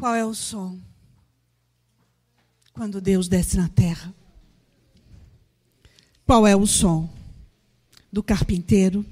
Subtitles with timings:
[0.00, 0.80] Qual é o som?
[2.72, 4.14] Quando Deus desce na terra.
[6.24, 7.06] Qual é o som?
[8.10, 9.04] Do carpinteiro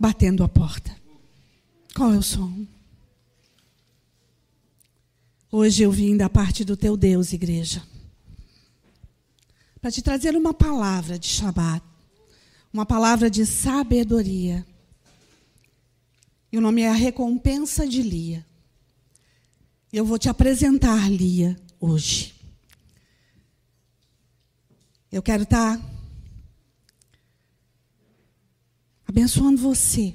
[0.00, 0.96] batendo a porta.
[1.94, 2.66] Qual é o som?
[5.52, 7.82] Hoje eu vim da parte do teu Deus, igreja,
[9.82, 11.84] para te trazer uma palavra de Shabat,
[12.72, 14.66] uma palavra de sabedoria.
[16.50, 18.46] E o nome é a recompensa de Lia.
[19.96, 22.34] Eu vou te apresentar Lia hoje.
[25.10, 25.80] Eu quero estar
[29.08, 30.14] abençoando você.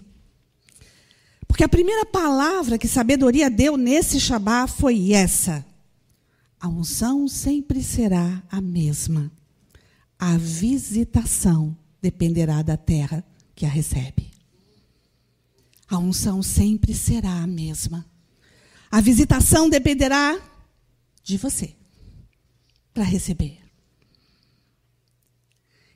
[1.48, 5.66] Porque a primeira palavra que sabedoria deu nesse Shabá foi essa:
[6.59, 9.31] a unção sempre será a mesma.
[10.20, 13.25] A visitação dependerá da terra
[13.55, 14.30] que a recebe.
[15.88, 18.11] A unção sempre será a mesma.
[18.91, 20.38] A visitação dependerá
[21.23, 21.73] de você
[22.94, 23.59] para receber.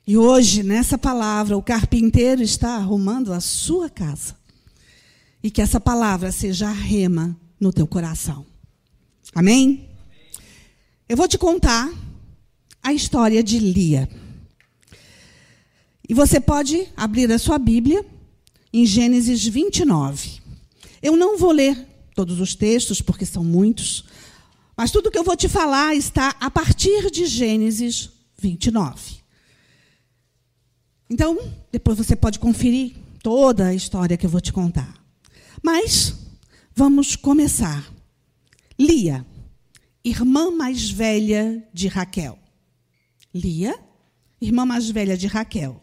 [0.06, 4.36] E hoje, nessa palavra, o carpinteiro está arrumando a sua casa.
[5.42, 8.46] E que essa palavra seja rema no teu coração.
[9.34, 9.88] Amém?
[11.08, 11.92] Eu vou te contar
[12.82, 14.08] a história de Lia.
[16.08, 18.06] E você pode abrir a sua Bíblia
[18.72, 20.40] em Gênesis 29.
[21.02, 21.76] Eu não vou ler
[22.16, 24.06] todos os textos, porque são muitos,
[24.76, 29.16] mas tudo que eu vou te falar está a partir de Gênesis 29.
[31.08, 31.38] Então,
[31.70, 34.92] depois você pode conferir toda a história que eu vou te contar.
[35.62, 36.14] Mas
[36.74, 37.92] vamos começar.
[38.78, 39.24] Lia,
[40.04, 42.38] irmã mais velha de Raquel.
[43.32, 43.78] Lia,
[44.40, 45.82] irmã mais velha de Raquel.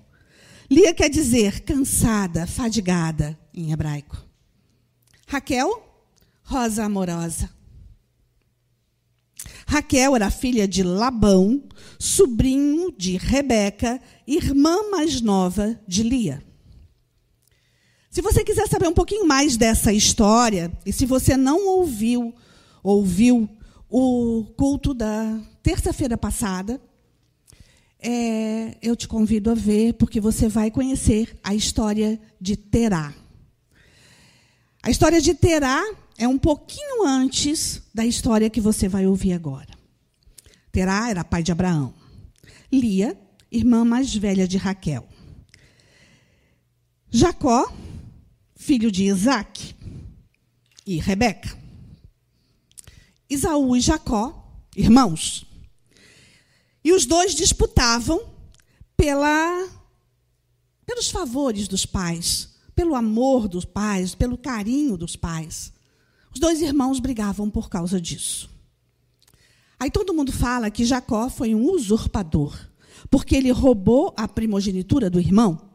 [0.70, 4.18] Lia quer dizer cansada, fadigada em hebraico.
[5.28, 5.93] Raquel,
[6.44, 7.50] rosa amorosa.
[9.66, 11.64] Raquel era filha de Labão,
[11.98, 16.44] sobrinho de Rebeca, irmã mais nova de Lia.
[18.10, 22.36] Se você quiser saber um pouquinho mais dessa história, e se você não ouviu,
[22.84, 23.50] ouviu
[23.90, 26.80] o culto da terça-feira passada,
[28.00, 33.14] é, eu te convido a ver, porque você vai conhecer a história de Terá.
[34.84, 35.82] A história de Terá
[36.18, 39.74] é um pouquinho antes da história que você vai ouvir agora.
[40.72, 41.94] Terá era pai de Abraão.
[42.72, 43.20] Lia,
[43.52, 45.08] irmã mais velha de Raquel.
[47.10, 47.72] Jacó,
[48.56, 49.76] filho de Isaac
[50.86, 51.56] e Rebeca.
[53.30, 55.46] Isaú e Jacó, irmãos.
[56.84, 58.20] E os dois disputavam
[58.98, 59.70] pela,
[60.86, 65.72] pelos favores dos pais, pelo amor dos pais, pelo carinho dos pais.
[66.34, 68.50] Os dois irmãos brigavam por causa disso.
[69.80, 72.58] Aí todo mundo fala que Jacó foi um usurpador,
[73.10, 75.70] porque ele roubou a primogenitura do irmão.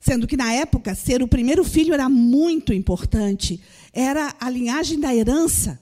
[0.00, 3.60] Sendo que na época ser o primeiro filho era muito importante,
[3.92, 5.80] era a linhagem da herança.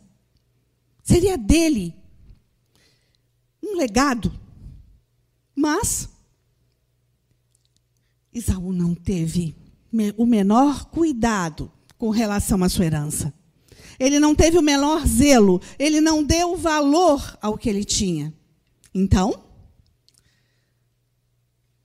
[1.02, 1.94] Seria dele
[3.62, 4.32] um legado.
[5.54, 6.08] Mas
[8.32, 9.56] Isaú não teve
[10.16, 13.32] o menor cuidado com relação à sua herança.
[13.98, 18.32] Ele não teve o menor zelo, ele não deu valor ao que ele tinha.
[18.94, 19.42] Então,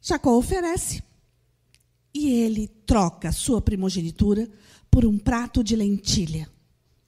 [0.01, 1.03] Jacó oferece.
[2.13, 4.49] E ele troca sua primogenitura
[4.89, 6.49] por um prato de lentilha,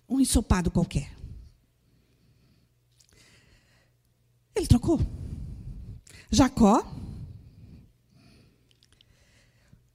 [0.07, 1.11] um ensopado qualquer.
[4.55, 5.01] Ele trocou.
[6.31, 6.85] Jacó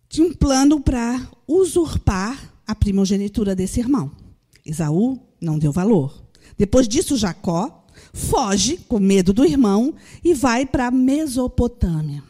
[0.09, 4.28] tinha um plano para usurpar a primogenitura desse irmão.
[4.69, 6.23] Esaú não deu valor.
[6.57, 12.23] Depois disso, Jacó foge com medo do irmão e vai para a Mesopotâmia.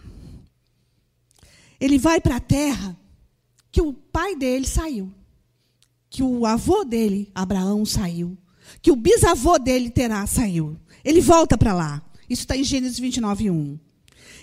[1.80, 2.96] Ele vai para a terra
[3.72, 5.12] que o pai dele saiu,
[6.08, 8.36] que o avô dele, Abraão, saiu,
[8.80, 10.76] que o bisavô dele, Terá, saiu.
[11.04, 12.02] Ele volta para lá.
[12.28, 13.78] Isso está em Gênesis 29, 1.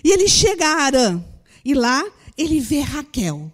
[0.04, 1.22] E ele chega a Arã,
[1.64, 2.04] e lá
[2.36, 3.52] ele vê Raquel,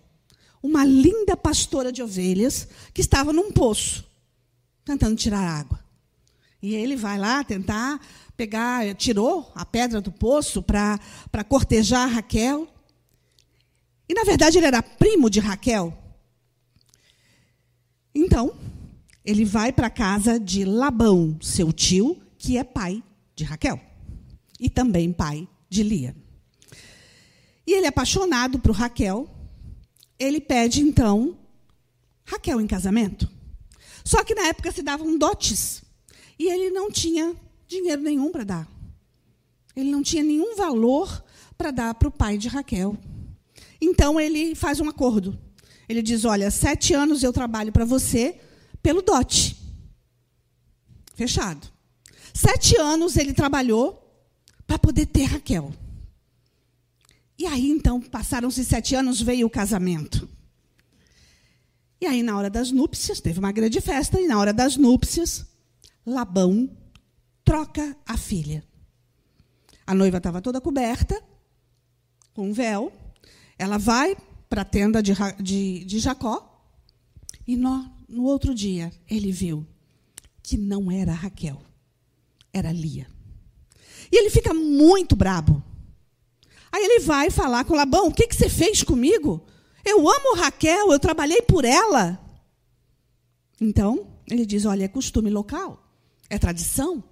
[0.63, 4.12] uma linda pastora de ovelhas, que estava num poço
[4.85, 5.81] tentando tirar água.
[6.63, 8.01] E ele vai lá tentar
[8.37, 10.99] pegar, tirou a pedra do poço para
[11.49, 12.69] cortejar Raquel.
[14.09, 15.97] E na verdade ele era primo de Raquel.
[18.15, 18.55] Então,
[19.25, 23.03] ele vai para a casa de Labão, seu tio, que é pai
[23.35, 23.81] de Raquel.
[24.61, 26.15] E também pai de Lia.
[27.67, 29.29] E ele, é apaixonado por Raquel,
[30.19, 31.39] ele pede então
[32.25, 33.32] Raquel em casamento.
[34.05, 35.83] Só que na época se davam dotes.
[36.39, 37.37] e ele não tinha
[37.69, 38.69] dinheiro nenhum para dar.
[39.77, 41.25] Ele não tinha nenhum valor
[41.57, 42.97] para dar para o pai de Raquel.
[43.81, 45.39] Então ele faz um acordo.
[45.89, 48.41] Ele diz: Olha, sete anos eu trabalho para você
[48.83, 49.57] pelo dote.
[51.15, 51.71] Fechado.
[52.35, 54.03] Sete anos ele trabalhou
[54.67, 55.73] para poder ter Raquel.
[57.39, 60.29] E aí, então, passaram-se sete anos, veio o casamento.
[62.03, 65.47] E aí, na hora das núpcias, teve uma grande festa, e na hora das núpcias,
[66.05, 66.69] Labão
[67.45, 68.65] troca a filha.
[69.87, 71.23] A noiva estava toda coberta,
[72.35, 72.93] com um véu.
[73.57, 74.17] Ela vai
[74.51, 76.67] para a tenda de, de, de Jacó.
[77.47, 79.65] E no, no outro dia, ele viu
[80.43, 81.63] que não era Raquel,
[82.53, 83.07] era Lia.
[84.11, 85.63] E ele fica muito brabo.
[86.73, 89.47] Aí ele vai falar com Labão: O que, que você fez comigo?
[89.85, 92.19] Eu amo Raquel, eu trabalhei por ela.
[93.61, 95.83] Então, ele diz: Olha, é costume local,
[96.29, 97.03] é tradição.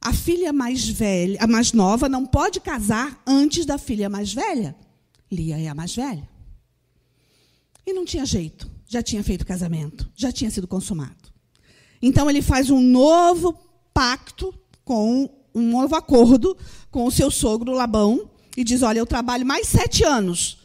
[0.00, 4.76] A filha mais velha, a mais nova, não pode casar antes da filha mais velha.
[5.32, 6.28] Lia é a mais velha.
[7.86, 11.32] E não tinha jeito, já tinha feito casamento, já tinha sido consumado.
[12.02, 13.58] Então ele faz um novo
[13.94, 14.54] pacto
[14.84, 16.56] com um novo acordo
[16.90, 20.63] com o seu sogro Labão e diz: Olha, eu trabalho mais sete anos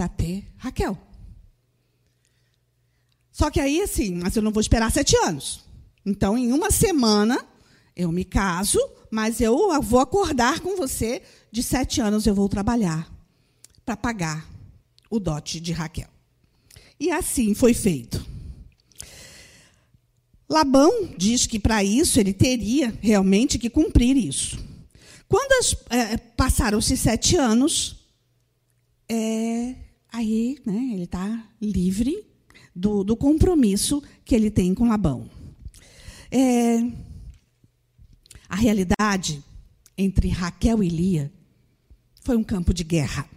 [0.00, 0.96] para ter Raquel.
[3.30, 5.60] Só que aí, assim, mas eu não vou esperar sete anos.
[6.06, 7.44] Então, em uma semana,
[7.94, 8.78] eu me caso,
[9.10, 11.20] mas eu vou acordar com você.
[11.52, 13.12] De sete anos eu vou trabalhar
[13.84, 14.48] para pagar
[15.10, 16.08] o dote de Raquel.
[16.98, 18.26] E assim foi feito.
[20.48, 24.58] Labão diz que para isso ele teria realmente que cumprir isso.
[25.28, 25.52] Quando
[25.90, 27.96] é, passaram-se sete anos,
[29.06, 29.74] é,
[30.12, 32.24] aí né, ele está livre
[32.74, 35.28] do, do, compromisso que ele tem com Labão.
[36.30, 36.78] É,
[38.48, 39.42] a realidade
[39.96, 41.32] entre Raquel e Lia
[42.22, 43.28] foi um campo de guerra.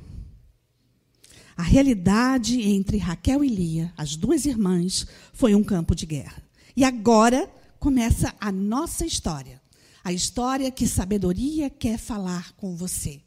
[1.55, 6.41] A realidade entre Raquel e Lia, as duas irmãs, foi um campo de guerra.
[6.75, 7.49] E agora
[7.79, 9.61] começa a nossa história.
[10.03, 13.21] A história que sabedoria quer falar com você.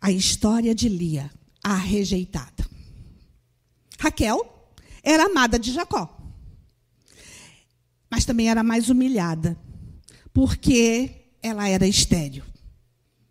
[0.00, 1.30] A história de Lia,
[1.62, 2.66] a rejeitada.
[3.98, 6.18] Raquel era amada de Jacó,
[8.10, 9.56] mas também era mais humilhada
[10.32, 12.44] porque ela era estéril.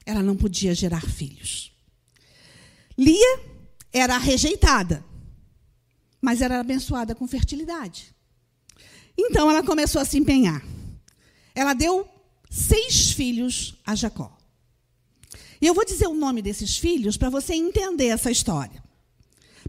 [0.06, 1.72] Ela não podia gerar filhos.
[2.98, 3.40] Lia
[3.94, 5.04] era rejeitada,
[6.22, 8.14] mas era abençoada com fertilidade.
[9.18, 10.64] Então ela começou a se empenhar.
[11.54, 12.08] Ela deu
[12.50, 14.41] seis filhos a Jacó.
[15.62, 18.84] E eu vou dizer o nome desses filhos para você entender essa história.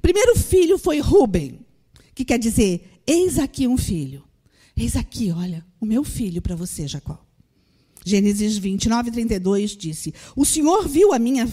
[0.01, 1.61] Primeiro filho foi Ruben,
[2.15, 4.25] que quer dizer: eis aqui um filho.
[4.75, 7.23] Eis aqui, olha, o meu filho para você, Jacó.
[8.05, 11.47] Gênesis 29, 32 disse: O Senhor viu a minha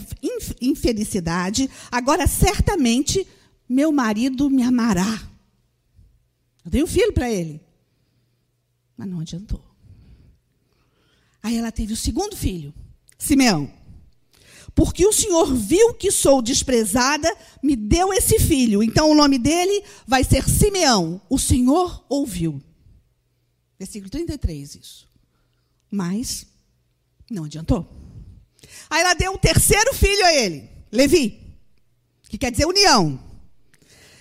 [0.62, 3.28] infelicidade, agora certamente
[3.68, 5.30] meu marido me amará.
[6.66, 7.62] Eu dei um filho para ele.
[8.98, 9.64] Mas não adiantou.
[11.42, 12.74] Aí ela teve o segundo filho,
[13.18, 13.79] Simeão.
[14.80, 17.30] Porque o Senhor viu que sou desprezada,
[17.62, 18.82] me deu esse filho.
[18.82, 21.22] Então o nome dele vai ser Simeão.
[21.30, 22.64] O Senhor ouviu.
[23.78, 25.06] Versículo 33, isso.
[25.92, 26.48] Mas
[27.30, 27.86] não adiantou.
[28.90, 31.58] Aí ela deu o terceiro filho a ele, Levi,
[32.30, 33.22] que quer dizer união.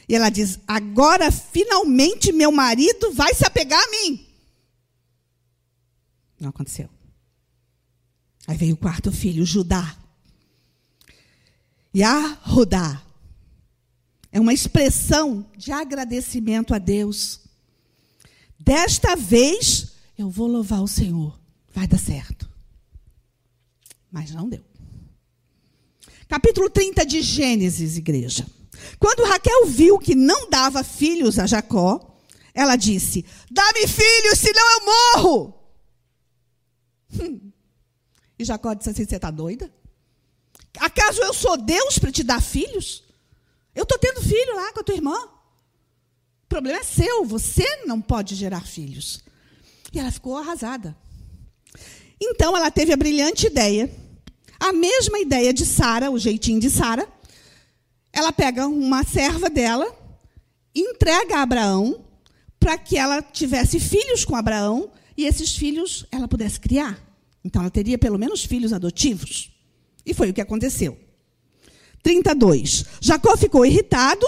[0.09, 4.27] E ela diz: Agora finalmente meu marido vai se apegar a mim.
[6.41, 6.91] Não aconteceu.
[8.45, 9.97] Aí veio o quarto filho, Judá.
[11.95, 13.03] Yahudá.
[14.31, 17.41] É uma expressão de agradecimento a Deus.
[18.59, 21.39] Desta vez eu vou louvar o Senhor.
[21.73, 22.49] Vai dar certo.
[24.11, 24.65] Mas não deu.
[26.29, 28.47] Capítulo 30 de Gênesis, igreja.
[28.99, 32.19] Quando Raquel viu que não dava filhos a Jacó,
[32.53, 35.55] ela disse: Dá-me filhos, senão eu morro.
[37.21, 37.51] Hum.
[38.39, 39.73] E Jacó disse assim: Você está doida?
[40.79, 43.05] Acaso eu sou Deus para te dar filhos?
[43.75, 45.17] Eu estou tendo filho lá com a tua irmã.
[46.45, 49.21] O problema é seu, você não pode gerar filhos.
[49.93, 50.97] E ela ficou arrasada.
[52.21, 53.91] Então ela teve a brilhante ideia,
[54.59, 57.09] a mesma ideia de Sara, o jeitinho de Sara.
[58.13, 59.87] Ela pega uma serva dela,
[60.75, 62.05] entrega a Abraão
[62.59, 66.99] para que ela tivesse filhos com Abraão e esses filhos ela pudesse criar.
[67.45, 69.53] Então ela teria pelo menos filhos adotivos.
[70.09, 70.99] E foi o que aconteceu.
[72.03, 72.85] 32.
[73.01, 74.27] Jacó ficou irritado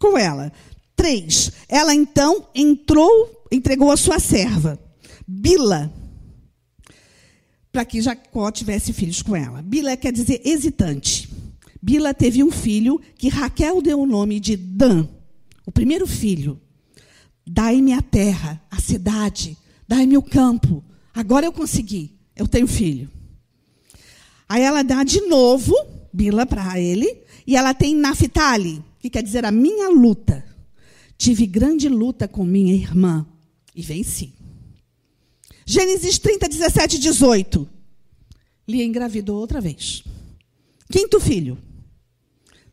[0.00, 0.52] com ela.
[0.96, 1.52] 3.
[1.68, 4.78] Ela então entrou entregou a sua serva,
[5.26, 5.92] Bila,
[7.70, 9.62] para que Jacó tivesse filhos com ela.
[9.62, 11.28] Bila quer dizer hesitante.
[11.80, 15.06] Bila teve um filho que Raquel deu o nome de Dan,
[15.64, 16.60] o primeiro filho.
[17.46, 19.56] Dai-me a terra, a cidade,
[19.86, 20.84] dai-me o campo.
[21.14, 23.10] Agora eu consegui, eu tenho filho.
[24.48, 25.74] Aí ela dá de novo
[26.12, 30.44] Bila para ele, e ela tem Naphtali, que quer dizer a minha luta.
[31.16, 33.26] Tive grande luta com minha irmã
[33.74, 34.34] e venci.
[35.66, 37.68] Gênesis 30, 17, 18.
[38.66, 40.02] Lia engravidou outra vez.
[40.90, 41.58] Quinto filho,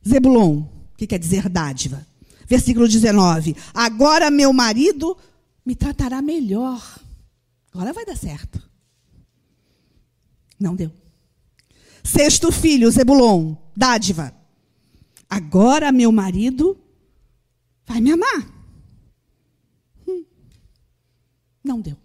[0.07, 0.63] Zebulon,
[0.97, 2.05] que quer dizer dádiva.
[2.47, 3.55] Versículo 19.
[3.73, 5.17] Agora meu marido
[5.65, 6.99] me tratará melhor.
[7.73, 8.61] Agora vai dar certo.
[10.59, 11.04] Não deu.
[12.05, 14.31] Sexto filho, Zebulon, dádiva.
[15.27, 16.77] Agora meu marido
[17.83, 18.47] vai me amar.
[20.07, 20.23] Hum.
[21.63, 21.97] Não deu.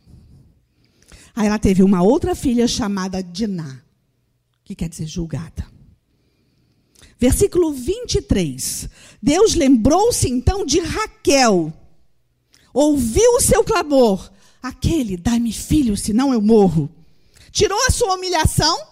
[1.37, 3.83] Aí ela teve uma outra filha chamada Diná,
[4.65, 5.71] que quer dizer julgada.
[7.19, 8.89] Versículo 23.
[9.23, 11.71] Deus lembrou-se então de Raquel.
[12.73, 14.33] Ouviu o seu clamor.
[14.63, 16.89] Aquele, dá-me filho, senão eu morro.
[17.53, 18.90] Tirou a sua humilhação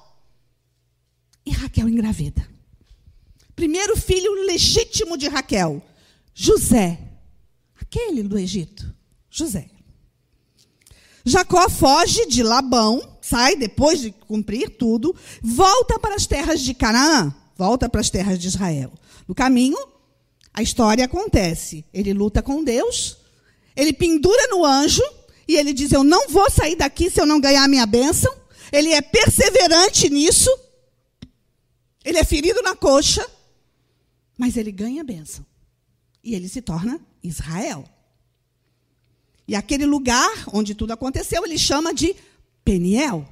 [1.49, 2.47] e Raquel engravida.
[3.57, 5.83] Primeiro filho legítimo de Raquel,
[6.35, 6.99] José.
[7.81, 8.95] Aquele do Egito,
[9.31, 9.69] José.
[11.25, 17.35] Jacó foge de Labão, sai depois de cumprir tudo, volta para as terras de Canaã,
[17.57, 18.93] volta para as terras de Israel.
[19.26, 19.78] No caminho,
[20.52, 21.85] a história acontece.
[21.93, 23.17] Ele luta com Deus,
[23.75, 25.02] ele pendura no anjo
[25.47, 28.33] e ele diz: Eu não vou sair daqui se eu não ganhar a minha bênção.
[28.71, 30.50] Ele é perseverante nisso.
[32.09, 33.29] Ele é ferido na coxa,
[34.35, 35.45] mas ele ganha a bênção.
[36.25, 37.85] E ele se torna Israel.
[39.47, 42.17] E aquele lugar onde tudo aconteceu, ele chama de
[42.65, 43.29] Peniel.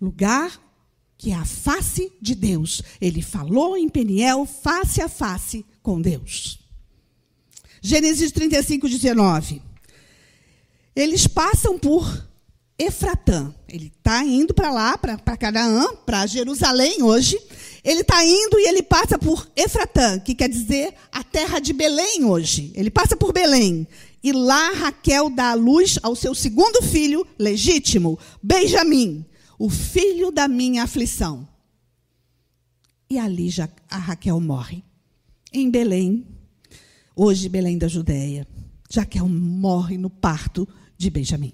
[0.00, 0.62] Lugar
[1.18, 2.80] que é a face de Deus.
[3.00, 6.60] Ele falou em Peniel face a face com Deus.
[7.82, 9.60] Gênesis 35, 19.
[10.94, 12.28] Eles passam por
[12.78, 13.54] Efratã.
[13.68, 17.38] Ele está indo para lá, para Canaã, para Jerusalém hoje.
[17.84, 22.24] Ele está indo e ele passa por Efratã, que quer dizer a terra de Belém
[22.24, 22.72] hoje.
[22.74, 23.86] Ele passa por Belém.
[24.22, 29.24] E lá Raquel dá a luz ao seu segundo filho legítimo, Benjamim,
[29.58, 31.46] o filho da minha aflição.
[33.08, 34.82] E ali já a Raquel morre.
[35.52, 36.26] Em Belém,
[37.14, 38.48] hoje Belém da Judéia.
[38.92, 40.66] Raquel morre no parto
[40.96, 41.52] de Benjamim.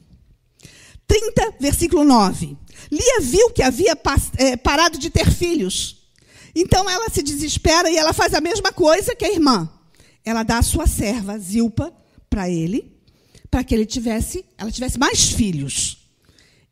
[1.10, 2.56] 30, versículo 9.
[2.88, 3.98] Lia viu que havia
[4.36, 6.08] é, parado de ter filhos.
[6.54, 9.68] Então ela se desespera e ela faz a mesma coisa que a irmã.
[10.24, 11.92] Ela dá a sua serva, Zilpa,
[12.28, 12.96] para ele,
[13.50, 15.98] para que ele tivesse, ela tivesse mais filhos.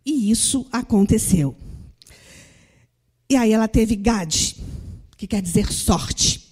[0.07, 1.57] E isso aconteceu.
[3.29, 4.55] E aí ela teve Gad,
[5.17, 6.49] que quer dizer sorte.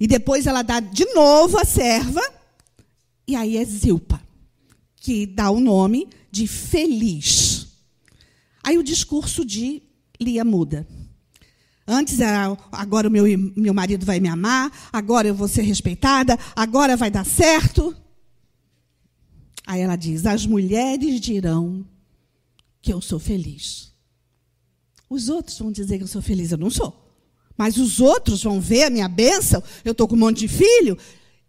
[0.00, 2.22] E depois ela dá de novo a serva,
[3.24, 4.20] e aí é Zilpa,
[4.96, 7.68] que dá o nome de feliz.
[8.64, 9.82] Aí o discurso de
[10.18, 10.88] Lia muda.
[11.86, 13.24] Antes era, agora o meu,
[13.54, 17.94] meu marido vai me amar, agora eu vou ser respeitada, agora vai dar certo.
[19.66, 21.84] Aí ela diz: As mulheres dirão
[22.80, 23.92] que eu sou feliz.
[25.10, 26.98] Os outros vão dizer que eu sou feliz, eu não sou.
[27.58, 30.96] Mas os outros vão ver a minha bênção, eu estou com um monte de filho,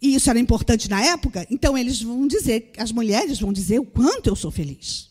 [0.04, 3.86] e isso era importante na época, então eles vão dizer, as mulheres vão dizer o
[3.86, 5.10] quanto eu sou feliz.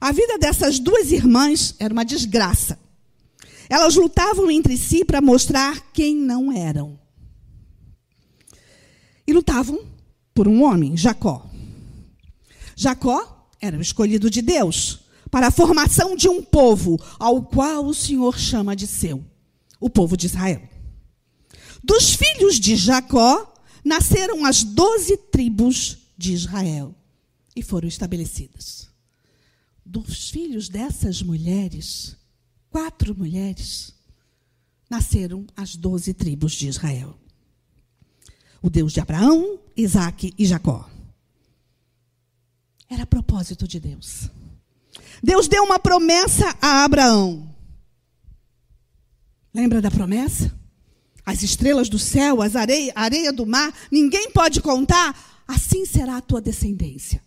[0.00, 2.76] A vida dessas duas irmãs era uma desgraça.
[3.70, 6.98] Elas lutavam entre si para mostrar quem não eram.
[9.24, 9.86] E lutavam
[10.34, 11.48] por um homem, Jacó.
[12.74, 17.94] Jacó era o escolhido de Deus para a formação de um povo ao qual o
[17.94, 19.24] Senhor chama de seu,
[19.78, 20.62] o povo de Israel.
[21.84, 23.54] Dos filhos de Jacó,
[23.88, 26.94] nasceram as doze tribos de Israel
[27.56, 28.88] e foram estabelecidas.
[29.84, 32.14] Dos filhos dessas mulheres,
[32.68, 33.94] quatro mulheres,
[34.90, 37.18] nasceram as doze tribos de Israel.
[38.60, 40.88] O Deus de Abraão, Isaac e Jacó.
[42.90, 44.28] Era propósito de Deus.
[45.22, 47.54] Deus deu uma promessa a Abraão.
[49.54, 50.57] Lembra da promessa?
[51.28, 56.16] As estrelas do céu, as areia, a areia do mar, ninguém pode contar, assim será
[56.16, 57.22] a tua descendência.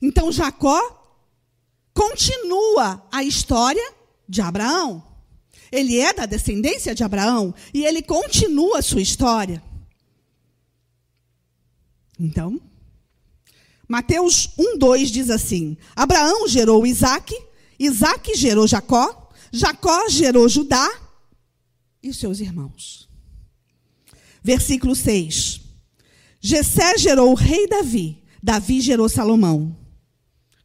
[0.00, 0.80] Então Jacó
[1.92, 3.82] continua a história
[4.28, 5.02] de Abraão.
[5.72, 9.60] Ele é da descendência de Abraão e ele continua a sua história.
[12.16, 12.60] Então,
[13.88, 17.36] Mateus 1,2 diz assim: Abraão gerou Isaac,
[17.76, 21.07] Isaac gerou Jacó, Jacó gerou Judá
[22.02, 23.08] e seus irmãos.
[24.42, 25.60] Versículo 6.
[26.40, 29.76] Jessé gerou o rei Davi, Davi gerou Salomão.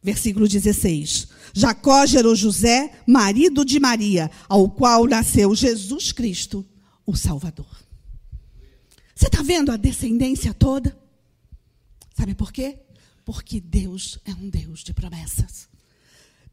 [0.02, 1.28] Versículo 16.
[1.52, 6.64] Jacó gerou José, marido de Maria, ao qual nasceu Jesus Cristo,
[7.06, 7.66] o Salvador.
[9.14, 10.96] Você está vendo a descendência toda?
[12.16, 12.80] Sabe por quê?
[13.24, 15.68] Porque Deus é um Deus de promessas.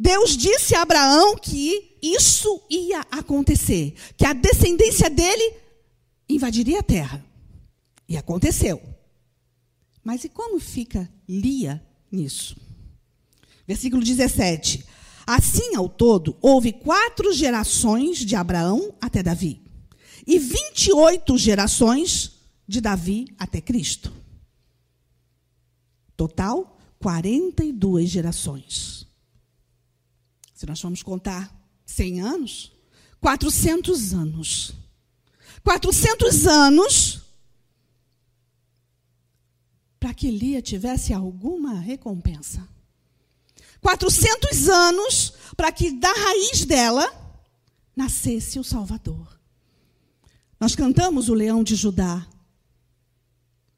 [0.02, 5.54] Deus disse a Abraão que isso ia acontecer, que a descendência dele
[6.28, 7.24] invadiria a terra.
[8.10, 8.82] E aconteceu.
[10.04, 12.58] Mas e como fica Lia nisso?
[13.68, 14.84] Versículo 17.
[15.28, 19.62] Assim, ao todo, houve quatro gerações de Abraão até Davi,
[20.26, 24.12] e 28 gerações de Davi até Cristo.
[26.18, 29.11] Total, 42 gerações.
[30.62, 31.52] Se nós formos contar
[31.88, 32.72] 100 anos,
[33.20, 34.76] 400 anos.
[35.64, 37.22] 400 anos
[40.00, 42.70] para que Lia tivesse alguma recompensa.
[43.82, 47.12] 400 anos para que da raiz dela
[47.96, 49.40] nascesse o Salvador.
[50.60, 52.28] Nós cantamos o leão de Judá.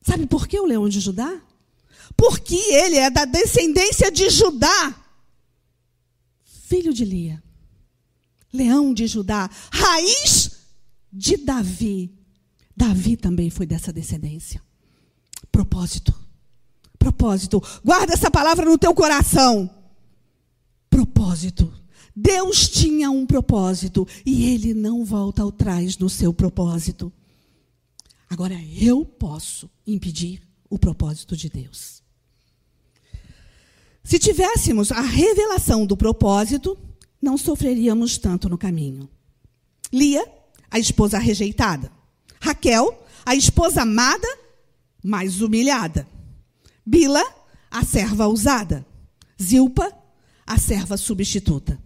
[0.02, 1.42] Sabe por que o leão de Judá?
[2.18, 5.00] Porque ele é da descendência de Judá,
[6.74, 7.44] filho de Lia.
[8.51, 10.51] Leão de Judá, raiz
[11.12, 12.12] de Davi.
[12.75, 14.60] Davi também foi dessa descendência.
[15.51, 16.12] Propósito.
[16.98, 17.62] Propósito.
[17.86, 19.70] Guarda essa palavra no teu coração.
[20.89, 21.72] Propósito.
[22.15, 27.13] Deus tinha um propósito e ele não volta atrás no seu propósito.
[28.27, 32.03] Agora eu posso impedir o propósito de Deus.
[34.04, 36.78] Se tivéssemos a revelação do propósito,
[37.22, 39.10] não sofreríamos tanto no caminho.
[39.92, 40.30] Lia,
[40.70, 41.92] a esposa rejeitada.
[42.42, 44.28] Raquel, a esposa amada,
[45.02, 46.08] mas humilhada.
[46.86, 47.24] Bila,
[47.72, 48.86] a serva usada.
[49.42, 49.89] Zilpa,
[50.46, 51.82] a serva substituta.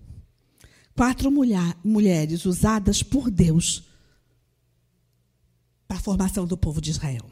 [0.95, 3.83] Quatro mulher, mulheres usadas por Deus
[5.87, 7.29] para a formação do povo de Israel.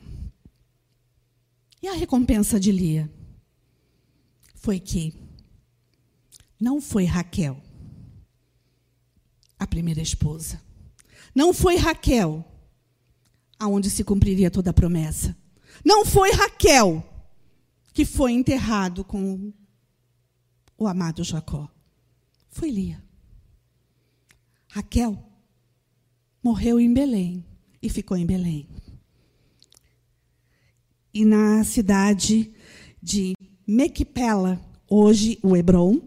[1.82, 3.12] E a recompensa de Lia
[4.65, 5.13] foi que
[6.60, 7.62] não foi Raquel,
[9.60, 10.60] a primeira esposa.
[11.36, 12.43] Não foi Raquel
[13.60, 15.38] aonde se cumpriria toda a promessa.
[15.86, 17.08] Não foi Raquel
[17.93, 19.54] que foi enterrado com
[20.75, 21.69] o amado Jacó.
[22.49, 23.04] Foi Lia.
[24.69, 25.32] Raquel
[26.41, 27.45] morreu em Belém
[27.84, 28.67] e ficou em Belém.
[31.13, 32.51] E na cidade
[32.99, 33.36] de
[33.67, 36.01] Mequipela, hoje o Hebron,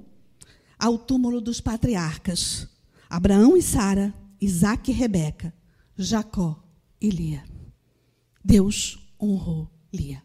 [0.79, 2.68] ao túmulo dos patriarcas
[3.09, 5.53] Abraão e Sara, Isaac e Rebeca,
[5.97, 6.62] Jacó
[7.01, 7.44] e Lia.
[8.44, 10.23] Deus honrou Lia.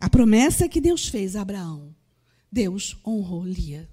[0.00, 1.94] A promessa que Deus fez a Abraão,
[2.50, 3.90] Deus honrou Lia.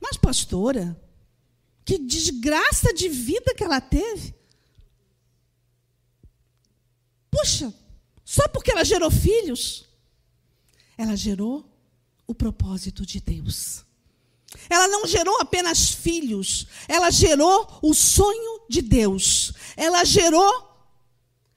[0.00, 1.00] Mas, pastora,
[1.84, 4.34] que desgraça de vida que ela teve.
[7.30, 7.72] Puxa,
[8.24, 9.86] só porque ela gerou filhos,
[10.96, 11.64] ela gerou
[12.26, 13.84] o propósito de Deus.
[14.70, 19.52] Ela não gerou apenas filhos, ela gerou o sonho de Deus.
[19.76, 20.74] Ela gerou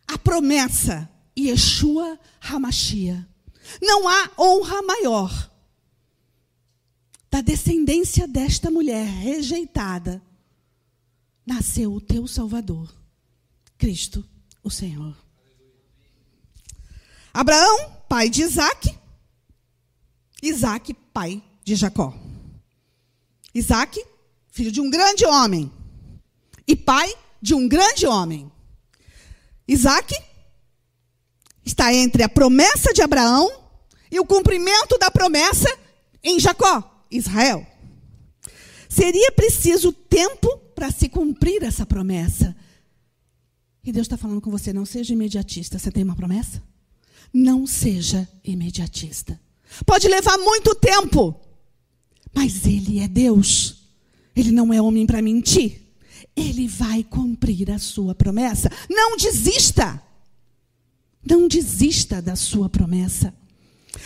[0.07, 3.27] a promessa, Yeshua Hamashia.
[3.81, 5.51] Não há honra maior
[7.29, 10.21] da descendência desta mulher rejeitada.
[11.45, 12.93] Nasceu o teu Salvador,
[13.77, 14.27] Cristo,
[14.63, 15.15] o Senhor.
[17.33, 18.97] Abraão, pai de Isaac.
[20.41, 22.13] Isaac, pai de Jacó.
[23.53, 24.03] Isaac,
[24.51, 25.71] filho de um grande homem.
[26.67, 28.51] E pai de um grande homem.
[29.67, 30.13] Isaac
[31.65, 33.51] está entre a promessa de Abraão
[34.11, 35.67] e o cumprimento da promessa
[36.23, 37.65] em Jacó, Israel.
[38.89, 42.55] Seria preciso tempo para se cumprir essa promessa.
[43.83, 45.77] E Deus está falando com você: não seja imediatista.
[45.77, 46.61] Você tem uma promessa?
[47.33, 49.39] Não seja imediatista.
[49.85, 51.39] Pode levar muito tempo,
[52.33, 53.77] mas Ele é Deus.
[54.35, 55.81] Ele não é homem para mentir.
[56.35, 58.71] Ele vai cumprir a sua promessa.
[58.89, 60.01] Não desista.
[61.27, 63.33] Não desista da sua promessa.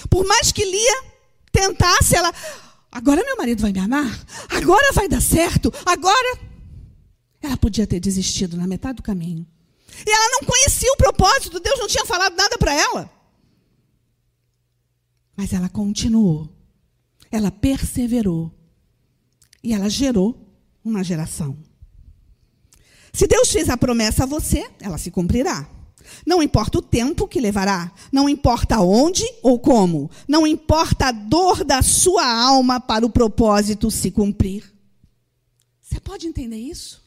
[0.09, 1.03] Por mais que Lia
[1.51, 2.33] tentasse, ela.
[2.91, 4.25] Agora meu marido vai me amar?
[4.49, 5.71] Agora vai dar certo?
[5.85, 6.39] Agora.
[7.41, 9.45] Ela podia ter desistido na metade do caminho.
[10.05, 13.11] E ela não conhecia o propósito, Deus não tinha falado nada para ela.
[15.41, 16.55] Mas ela continuou.
[17.31, 18.53] Ela perseverou.
[19.63, 21.57] E ela gerou uma geração.
[23.11, 25.67] Se Deus fez a promessa a você, ela se cumprirá.
[26.27, 31.63] Não importa o tempo que levará, não importa onde ou como, não importa a dor
[31.63, 34.71] da sua alma para o propósito se cumprir.
[35.81, 37.01] Você pode entender isso?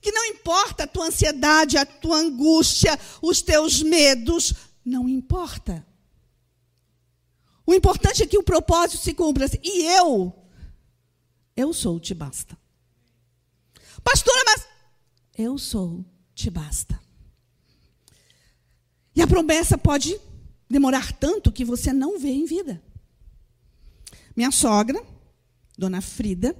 [0.00, 5.84] Que não importa a tua ansiedade, a tua angústia, os teus medos, não importa.
[7.66, 9.46] O importante é que o propósito se cumpra.
[9.62, 10.34] E eu,
[11.56, 12.56] eu sou, te basta.
[14.02, 14.66] Pastora, mas
[15.36, 17.00] eu sou, te basta.
[19.16, 20.20] E a promessa pode
[20.68, 22.82] demorar tanto que você não vê em vida.
[24.36, 25.00] Minha sogra,
[25.78, 26.56] dona Frida,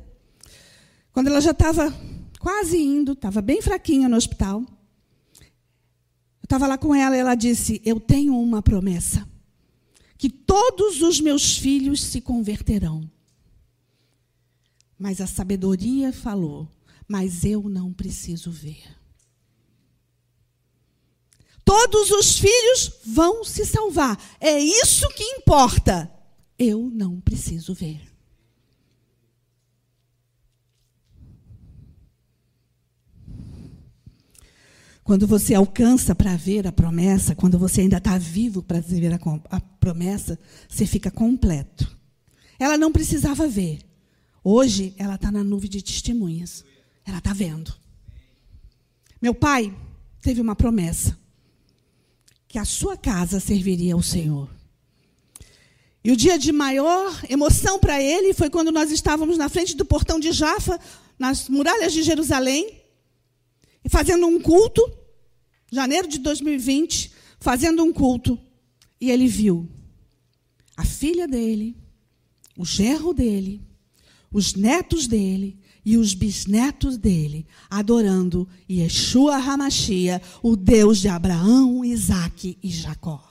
[1.12, 1.92] quando ela já estava
[2.38, 4.60] quase indo, estava bem fraquinha no hospital,
[5.40, 9.26] eu estava lá com ela e ela disse: Eu tenho uma promessa,
[10.16, 13.11] que todos os meus filhos se converterão.
[14.98, 16.68] Mas a sabedoria falou:
[17.09, 18.83] Mas eu não preciso ver.
[21.64, 24.18] Todos os filhos vão se salvar.
[24.38, 26.12] É isso que importa.
[26.59, 28.13] Eu não preciso ver.
[35.04, 39.18] Quando você alcança para ver a promessa, quando você ainda está vivo para ver a,
[39.50, 41.94] a, promessa, você fica completo.
[42.58, 43.80] Ela não precisava ver.
[44.42, 46.64] Hoje, ela está na nuvem de testemunhas.
[47.04, 47.74] Ela está vendo.
[49.20, 49.76] Meu pai
[50.22, 51.18] teve uma promessa
[52.48, 54.48] que a sua casa serviria ao Senhor.
[56.02, 59.84] E o dia de maior emoção para ele foi quando nós estávamos na frente do
[59.84, 60.80] portão de Jafa,
[61.18, 62.84] nas muralhas de Jerusalém,
[63.88, 64.83] fazendo um culto,
[65.70, 68.38] janeiro de 2020, fazendo um culto,
[69.01, 69.68] e ele viu
[70.77, 71.77] a filha dele,
[72.57, 73.62] o gerro dele,
[74.33, 82.59] os netos dele e os bisnetos dele adorando Yeshua Hamashia, o Deus de Abraão, Isaac
[82.62, 83.31] e Jacó.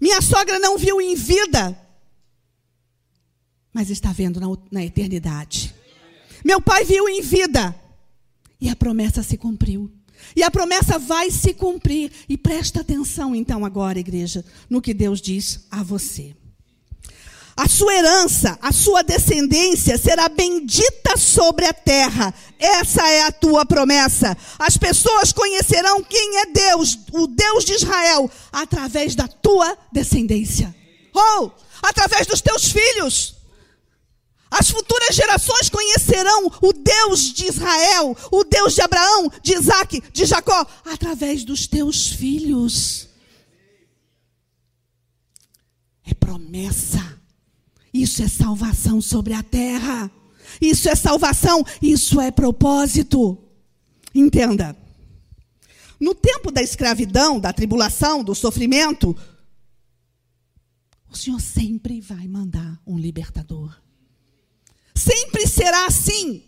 [0.00, 1.78] Minha sogra não viu em vida,
[3.72, 5.74] mas está vendo na, na eternidade.
[6.44, 7.74] Meu pai viu em vida
[8.62, 9.90] e a promessa se cumpriu.
[10.36, 12.12] E a promessa vai se cumprir.
[12.28, 16.32] E presta atenção então agora, igreja, no que Deus diz a você.
[17.56, 22.32] A sua herança, a sua descendência será bendita sobre a terra.
[22.56, 24.36] Essa é a tua promessa.
[24.60, 30.72] As pessoas conhecerão quem é Deus, o Deus de Israel, através da tua descendência.
[31.12, 31.50] Ou oh,
[31.82, 33.41] através dos teus filhos.
[34.52, 40.26] As futuras gerações conhecerão o Deus de Israel, o Deus de Abraão, de Isaac, de
[40.26, 43.08] Jacó, através dos teus filhos.
[46.04, 47.18] É promessa.
[47.94, 50.10] Isso é salvação sobre a terra.
[50.60, 53.38] Isso é salvação, isso é propósito.
[54.14, 54.76] Entenda.
[55.98, 59.16] No tempo da escravidão, da tribulação, do sofrimento,
[61.08, 63.80] o Senhor sempre vai mandar um libertador.
[65.02, 66.44] Sempre será assim.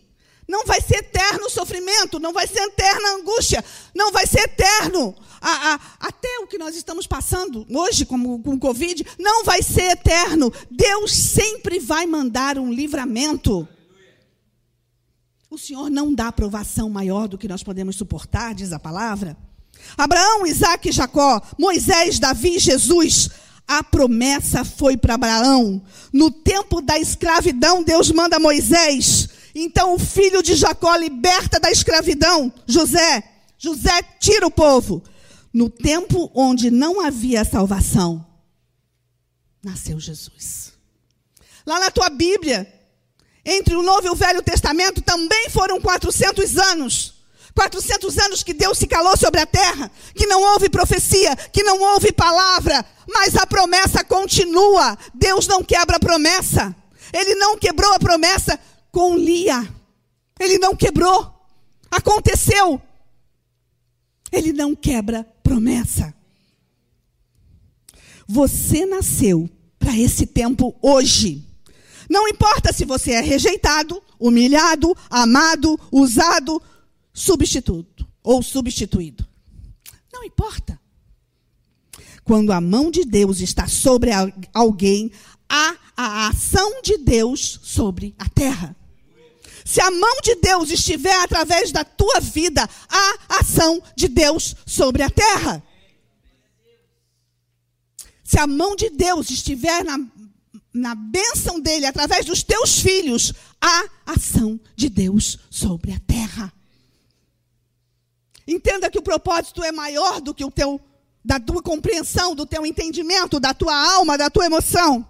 [0.47, 3.65] Não vai ser eterno o sofrimento, não vai ser eterna a angústia,
[3.95, 5.15] não vai ser eterno.
[5.41, 9.63] A, a, até o que nós estamos passando hoje, como com o Covid, não vai
[9.63, 10.53] ser eterno.
[10.71, 13.67] Deus sempre vai mandar um livramento.
[15.51, 19.37] O Senhor não dá aprovação maior do que nós podemos suportar, diz a palavra.
[19.97, 23.31] Abraão, Isaac e Jacó, Moisés, Davi, Jesus
[23.67, 25.83] a promessa foi para Abraão.
[26.13, 29.29] No tempo da escravidão, Deus manda Moisés.
[29.55, 33.23] Então o filho de Jacó liberta da escravidão José.
[33.57, 35.03] José tira o povo.
[35.53, 38.27] No tempo onde não havia salvação,
[39.63, 40.73] nasceu Jesus.
[41.65, 42.71] Lá na tua Bíblia,
[43.45, 47.14] entre o Novo e o Velho Testamento, também foram 400 anos.
[47.55, 51.81] 400 anos que Deus se calou sobre a terra, que não houve profecia, que não
[51.81, 54.99] houve palavra, mas a promessa continua.
[55.15, 56.75] Deus não quebra a promessa.
[57.13, 58.59] Ele não quebrou a promessa
[58.91, 59.69] com Lia.
[60.39, 61.33] Ele não quebrou.
[61.91, 62.83] Aconteceu.
[64.33, 66.13] Ele não quebra promessa.
[68.27, 71.47] Você nasceu para esse tempo hoje.
[72.11, 76.61] Não importa se você é rejeitado, humilhado, amado, usado,
[77.15, 79.25] substituto ou substituído.
[80.13, 80.79] Não importa.
[82.25, 84.11] Quando a mão de Deus está sobre
[84.53, 85.13] alguém,
[85.49, 88.77] há a ação de Deus sobre a terra.
[89.65, 95.03] Se a mão de Deus estiver através da tua vida, há ação de Deus sobre
[95.03, 95.63] a terra.
[98.23, 99.99] Se a mão de Deus estiver na,
[100.73, 106.53] na bênção dele, através dos teus filhos, há ação de Deus sobre a terra.
[108.47, 110.81] Entenda que o propósito é maior do que o teu,
[111.25, 115.07] da tua compreensão, do teu entendimento, da tua alma, da tua emoção.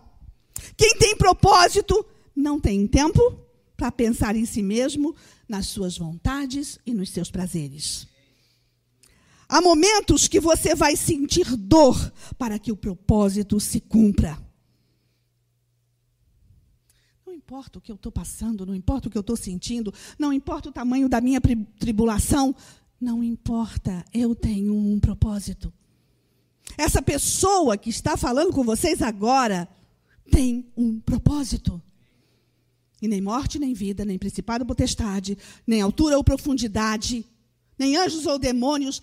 [0.76, 3.38] Quem tem propósito não tem tempo
[3.76, 5.14] para pensar em si mesmo,
[5.48, 8.06] nas suas vontades e nos seus prazeres.
[9.48, 14.38] Há momentos que você vai sentir dor para que o propósito se cumpra.
[17.26, 20.32] Não importa o que eu estou passando, não importa o que eu estou sentindo, não
[20.32, 21.40] importa o tamanho da minha
[21.78, 22.54] tribulação,
[23.00, 25.72] não importa, eu tenho um propósito.
[26.76, 29.68] Essa pessoa que está falando com vocês agora
[30.30, 31.80] tem um propósito.
[33.00, 37.24] E nem morte, nem vida, nem principado ou potestade, nem altura ou profundidade,
[37.78, 39.02] nem anjos ou demônios,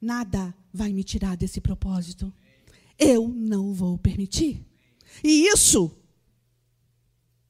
[0.00, 2.32] nada vai me tirar desse propósito.
[2.98, 4.64] Eu não vou permitir.
[5.24, 5.90] E isso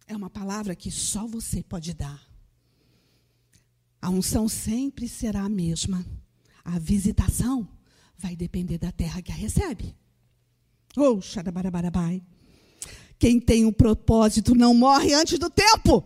[0.06, 2.31] é uma palavra que só você pode dar.
[4.02, 6.04] A unção sempre será a mesma.
[6.64, 7.68] A visitação
[8.18, 9.96] vai depender da terra que a recebe.
[10.96, 12.20] Oh, xarabarabai.
[13.16, 16.04] Quem tem um propósito não morre antes do tempo.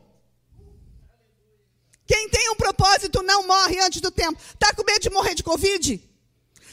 [2.07, 4.39] Quem tem um propósito não morre antes do tempo.
[4.53, 6.01] Está com medo de morrer de Covid?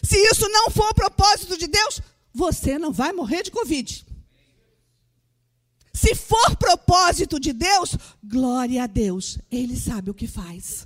[0.03, 2.01] Se isso não for o propósito de Deus,
[2.33, 4.05] você não vai morrer de Covid.
[5.93, 9.39] Se for propósito de Deus, glória a Deus.
[9.49, 10.85] Ele sabe o que faz.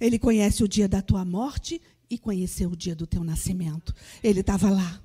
[0.00, 1.80] Ele conhece o dia da tua morte
[2.10, 3.94] e conheceu o dia do teu nascimento.
[4.22, 5.02] Ele estava lá.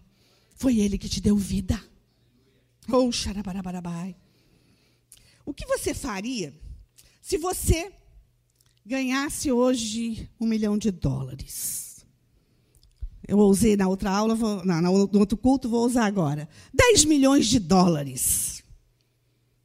[0.55, 1.81] Foi ele que te deu vida.
[2.91, 4.15] Oh, xarabarabai.
[5.45, 6.53] O que você faria
[7.21, 7.91] se você
[8.85, 12.05] ganhasse hoje um milhão de dólares?
[13.27, 16.47] Eu usei na outra aula, vou, não, no outro culto, vou usar agora.
[16.73, 18.63] 10 milhões de dólares.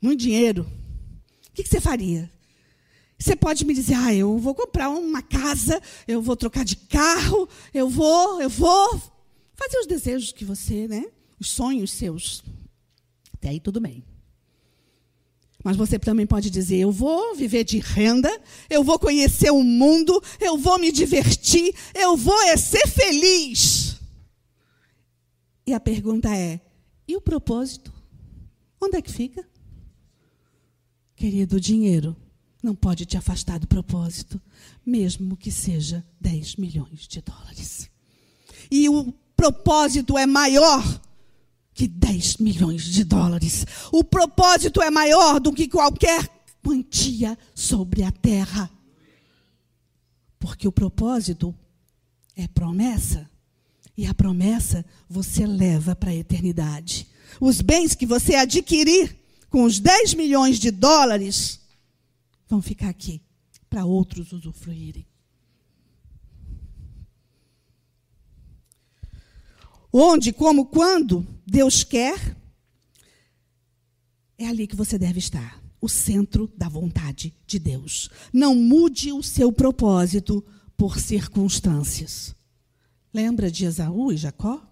[0.01, 0.67] Muito dinheiro.
[1.49, 2.31] O que você faria?
[3.19, 7.49] Você pode me dizer, ah, eu vou comprar uma casa, eu vou trocar de carro,
[7.75, 8.91] eu vou, eu vou
[9.55, 11.05] fazer os desejos que você, né?
[11.41, 12.45] Os sonhos seus.
[13.35, 14.05] Até aí tudo bem.
[15.65, 18.31] Mas você também pode dizer: eu vou viver de renda,
[18.71, 23.97] eu vou conhecer o mundo, eu vou me divertir, eu vou é ser feliz.
[25.67, 26.61] E a pergunta é:
[27.07, 27.93] e o propósito?
[28.81, 29.45] Onde é que fica?
[31.17, 32.17] Querido, o dinheiro
[32.69, 34.39] não pode te afastar do propósito,
[34.85, 37.91] mesmo que seja 10 milhões de dólares.
[38.71, 40.85] E o propósito é maior
[41.73, 43.65] que 10 milhões de dólares.
[43.91, 46.29] O propósito é maior do que qualquer
[46.63, 48.71] quantia sobre a terra.
[50.39, 51.55] Porque o propósito
[52.37, 53.31] é promessa.
[53.97, 57.09] E a promessa você leva para a eternidade.
[57.41, 59.17] Os bens que você adquirir
[59.49, 61.67] com os 10 milhões de dólares
[62.49, 63.23] vão ficar aqui
[63.69, 65.07] para outros usufruírem.
[69.93, 72.37] Onde, como, quando Deus quer,
[74.37, 78.11] é ali que você deve estar o centro da vontade de Deus.
[78.33, 80.45] Não mude o seu propósito
[80.77, 82.35] por circunstâncias.
[83.13, 84.63] Lembra de Esaú e Jacó?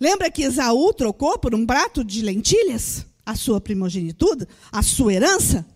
[0.00, 5.66] Lembra que Esaú trocou por um prato de lentilhas a sua primogenitura, a sua herança?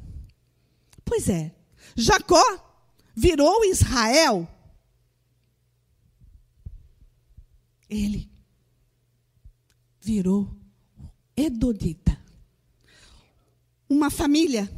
[1.08, 1.54] Pois é,
[1.96, 2.44] Jacó
[3.16, 4.46] virou Israel.
[7.88, 8.30] Ele
[10.02, 10.54] virou
[11.34, 12.20] Edodita.
[13.88, 14.70] Uma família.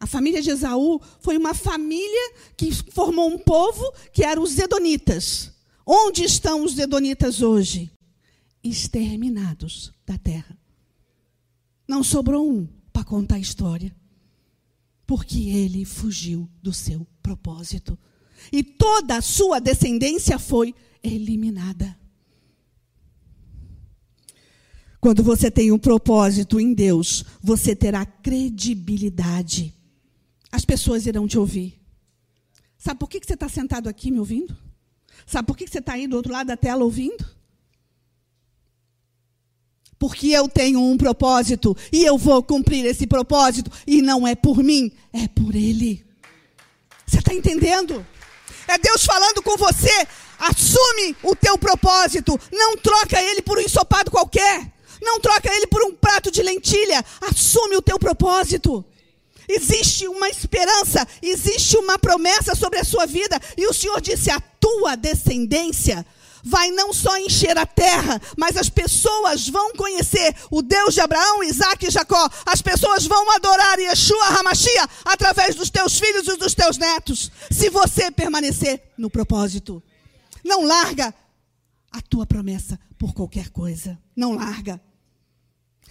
[0.00, 5.52] A família de Esaú foi uma família que formou um povo que eram os Edonitas.
[5.86, 7.92] Onde estão os Edonitas hoje?
[8.64, 10.58] Exterminados da terra.
[11.86, 13.94] Não sobrou um para contar a história
[15.10, 17.98] porque ele fugiu do seu propósito.
[18.52, 21.98] E toda a sua descendência foi eliminada.
[25.00, 29.74] Quando você tem um propósito em Deus, você terá credibilidade.
[30.52, 31.82] As pessoas irão te ouvir.
[32.78, 34.56] Sabe por que você está sentado aqui me ouvindo?
[35.26, 37.26] Sabe por que você está aí do outro lado da tela ouvindo?
[40.00, 44.64] Porque eu tenho um propósito e eu vou cumprir esse propósito, e não é por
[44.64, 46.02] mim, é por Ele.
[47.06, 48.04] Você está entendendo?
[48.66, 49.92] É Deus falando com você.
[50.38, 52.38] Assume o teu propósito.
[52.50, 54.72] Não troca ele por um ensopado qualquer.
[55.02, 57.04] Não troca ele por um prato de lentilha.
[57.20, 58.84] Assume o teu propósito.
[59.48, 63.38] Existe uma esperança, existe uma promessa sobre a sua vida.
[63.56, 66.06] E o Senhor disse: a tua descendência
[66.42, 71.42] vai não só encher a terra, mas as pessoas vão conhecer o Deus de Abraão,
[71.42, 72.28] Isaac e Jacó.
[72.46, 77.70] As pessoas vão adorar Yeshua Hamashia através dos teus filhos e dos teus netos, se
[77.70, 79.82] você permanecer no propósito.
[80.44, 81.14] Não larga
[81.90, 83.98] a tua promessa por qualquer coisa.
[84.14, 84.80] Não larga.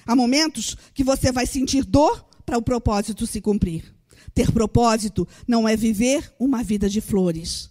[0.05, 3.93] Há momentos que você vai sentir dor para o propósito se cumprir.
[4.33, 7.69] Ter propósito não é viver uma vida de flores,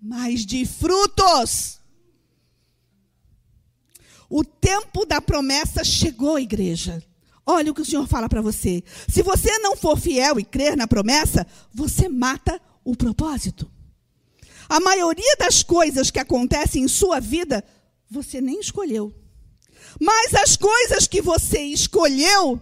[0.00, 1.80] mas de frutos.
[4.28, 7.02] O tempo da promessa chegou, igreja.
[7.46, 8.82] Olha o que o Senhor fala para você.
[9.08, 13.70] Se você não for fiel e crer na promessa, você mata o propósito.
[14.68, 17.62] A maioria das coisas que acontecem em sua vida,
[18.10, 19.14] você nem escolheu.
[20.00, 22.60] Mas as coisas que você escolheu,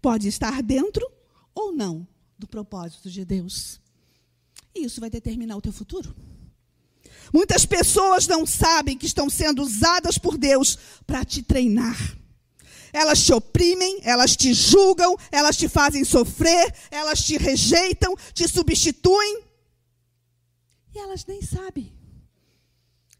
[0.00, 1.10] pode estar dentro
[1.54, 2.06] ou não
[2.38, 3.80] do propósito de Deus.
[4.74, 6.14] E isso vai determinar o teu futuro.
[7.32, 11.96] Muitas pessoas não sabem que estão sendo usadas por Deus para te treinar.
[12.92, 19.44] Elas te oprimem, elas te julgam, elas te fazem sofrer, elas te rejeitam, te substituem.
[20.94, 21.92] E elas nem sabem.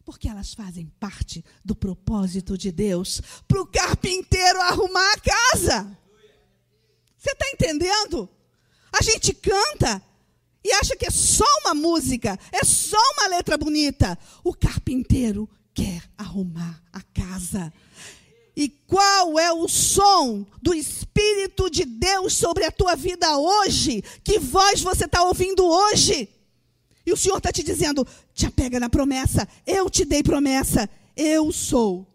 [0.05, 5.99] Porque elas fazem parte do propósito de Deus para o carpinteiro arrumar a casa.
[7.17, 8.29] Você está entendendo?
[8.93, 10.03] A gente canta
[10.65, 14.19] e acha que é só uma música, é só uma letra bonita.
[14.45, 17.73] O carpinteiro quer arrumar a casa.
[18.55, 24.03] E qual é o som do Espírito de Deus sobre a tua vida hoje?
[24.23, 26.29] Que voz você está ouvindo hoje?
[27.05, 31.51] E o Senhor está te dizendo: te apega na promessa, eu te dei promessa, eu
[31.51, 32.07] sou,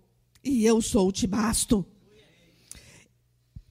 [0.43, 1.85] e eu sou, te basto.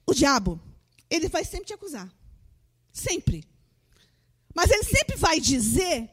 [0.05, 0.61] O diabo,
[1.09, 2.13] ele vai sempre te acusar.
[2.93, 3.43] Sempre.
[4.57, 6.09] Mas ele sempre vai dizer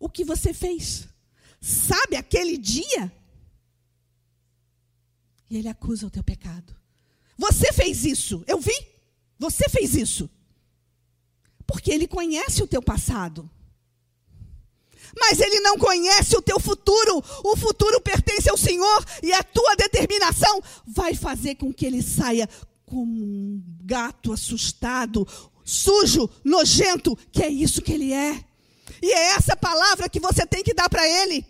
[0.00, 1.06] o que você fez.
[1.60, 3.12] Sabe aquele dia?
[5.48, 6.74] E ele acusa o teu pecado.
[7.38, 8.74] Você fez isso, eu vi.
[9.38, 10.28] Você fez isso.
[11.64, 13.48] Porque ele conhece o teu passado.
[15.16, 17.22] Mas ele não conhece o teu futuro.
[17.44, 22.48] O futuro pertence ao Senhor e a tua determinação vai fazer com que ele saia
[22.92, 25.26] como um gato assustado,
[25.64, 28.44] sujo, nojento, que é isso que ele é.
[29.00, 31.44] E é essa palavra que você tem que dar para ele.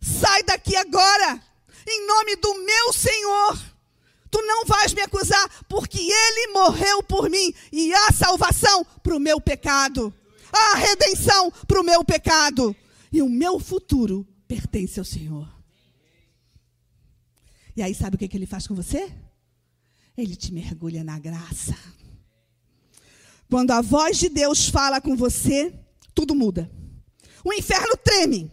[0.00, 1.42] Sai daqui agora,
[1.86, 3.58] em nome do meu Senhor.
[4.30, 9.20] Tu não vais me acusar, porque ele morreu por mim e há salvação para o
[9.20, 10.14] meu pecado.
[10.52, 12.76] Há redenção para o meu pecado.
[13.10, 15.48] E o meu futuro pertence ao Senhor.
[17.74, 19.12] E aí, sabe o que, que ele faz com você?
[20.16, 21.76] Ele te mergulha na graça.
[23.50, 25.72] Quando a voz de Deus fala com você,
[26.14, 26.70] tudo muda.
[27.44, 28.50] O inferno treme.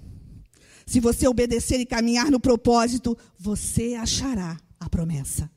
[0.86, 5.50] Se você obedecer e caminhar no propósito, você achará a promessa.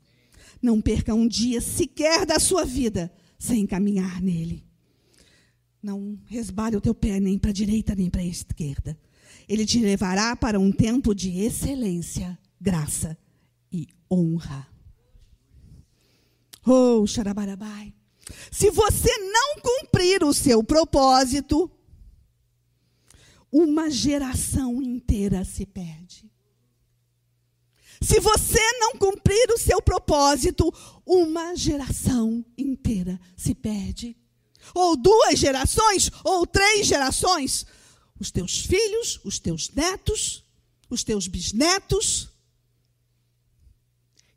[0.61, 4.65] Não perca um dia sequer da sua vida sem caminhar nele.
[5.81, 8.97] Não resbale o teu pé nem para a direita nem para a esquerda.
[9.47, 13.17] Ele te levará para um tempo de excelência, graça
[13.71, 14.67] e honra.
[16.65, 17.93] Oh, xarabarabai.
[18.51, 21.71] Se você não cumprir o seu propósito,
[23.51, 26.29] uma geração inteira se perde.
[28.01, 30.73] Se você não cumprir o seu propósito,
[31.05, 34.15] uma geração inteira se perde.
[34.73, 37.65] Ou duas gerações, ou três gerações.
[38.19, 40.45] Os teus filhos, os teus netos,
[40.89, 42.29] os teus bisnetos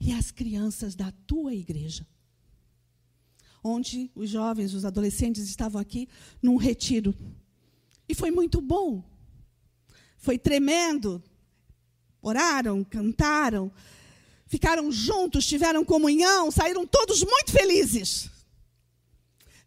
[0.00, 2.06] e as crianças da tua igreja
[3.62, 6.08] onde os jovens, os adolescentes estavam aqui
[6.42, 7.14] num retiro.
[8.08, 9.02] E foi muito bom.
[10.18, 11.22] Foi tremendo.
[12.20, 13.72] Oraram, cantaram,
[14.46, 18.30] ficaram juntos, tiveram comunhão, saíram todos muito felizes.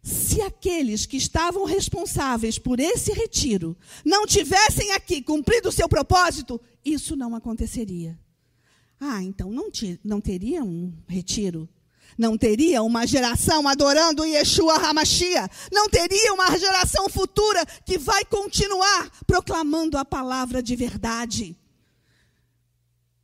[0.02, 6.60] Se aqueles que estavam responsáveis por esse retiro não tivessem aqui cumprido o seu propósito,
[6.84, 8.18] isso não aconteceria.
[8.98, 9.68] Ah, então não,
[10.04, 11.68] não teria um retiro
[12.18, 15.48] não teria uma geração adorando Yeshua Hamashia.
[15.70, 21.56] Não teria uma geração futura que vai continuar proclamando a palavra de verdade.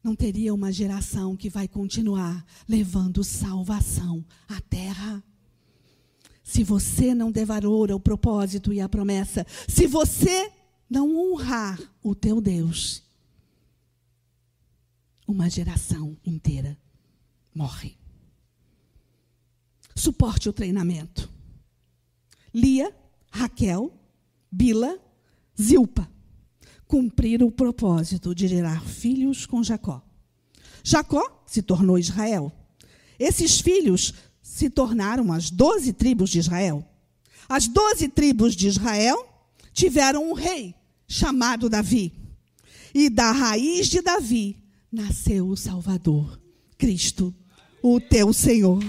[0.02, 5.22] Não teria uma geração que vai continuar levando salvação à terra.
[6.42, 10.52] Se você não devaroura o propósito e a promessa, se você
[10.90, 13.02] não honrar o teu Deus,
[15.26, 16.76] uma geração inteira
[17.54, 18.01] morre
[19.95, 21.30] suporte o treinamento.
[22.55, 22.95] Lia,
[23.30, 23.93] Raquel,
[24.51, 24.99] Bila,
[25.61, 26.11] Zilpa.
[26.86, 30.03] cumprir o propósito de gerar filhos com Jacó.
[30.84, 32.53] Jacó se tornou Israel.
[33.18, 34.12] Esses filhos
[34.43, 36.86] se tornaram as doze tribos de Israel.
[37.49, 39.26] As doze tribos de Israel
[39.72, 40.74] tiveram um rei
[41.09, 42.12] chamado Davi.
[42.95, 44.57] E da raiz de Davi
[44.90, 46.38] nasceu o Salvador,
[46.76, 47.34] Cristo,
[47.82, 48.82] o teu Senhor.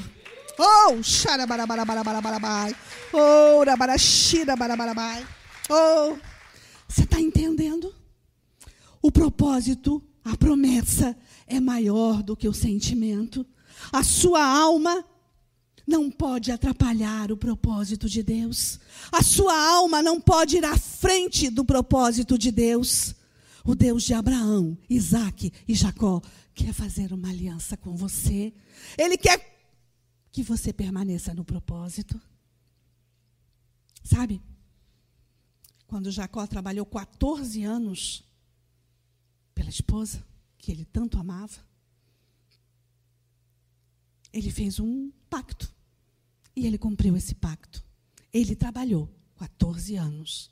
[0.58, 2.76] Oh, xarabarabarabarabarabai.
[3.12, 5.26] Oh, rabarashirabarabai.
[5.70, 6.18] Oh,
[6.88, 7.93] você está entendendo?
[9.01, 13.45] O propósito, a promessa é maior do que o sentimento.
[13.91, 15.04] A sua alma
[15.86, 18.80] não pode atrapalhar o propósito de Deus.
[19.12, 23.14] A sua alma não pode ir à frente do propósito de Deus.
[23.66, 26.22] O Deus de Abraão, Isaac e Jacó
[26.54, 28.54] quer fazer uma aliança com você.
[28.97, 29.53] Ele quer
[30.34, 32.19] que você permaneça no propósito.
[34.03, 34.41] Sabe?
[35.86, 38.23] Quando Jacó trabalhou 14 anos
[39.53, 40.25] pela esposa
[40.57, 41.63] que ele tanto amava,
[44.34, 45.71] ele fez um pacto.
[46.55, 47.86] E ele cumpriu esse pacto.
[48.34, 50.49] Ele trabalhou 14 anos.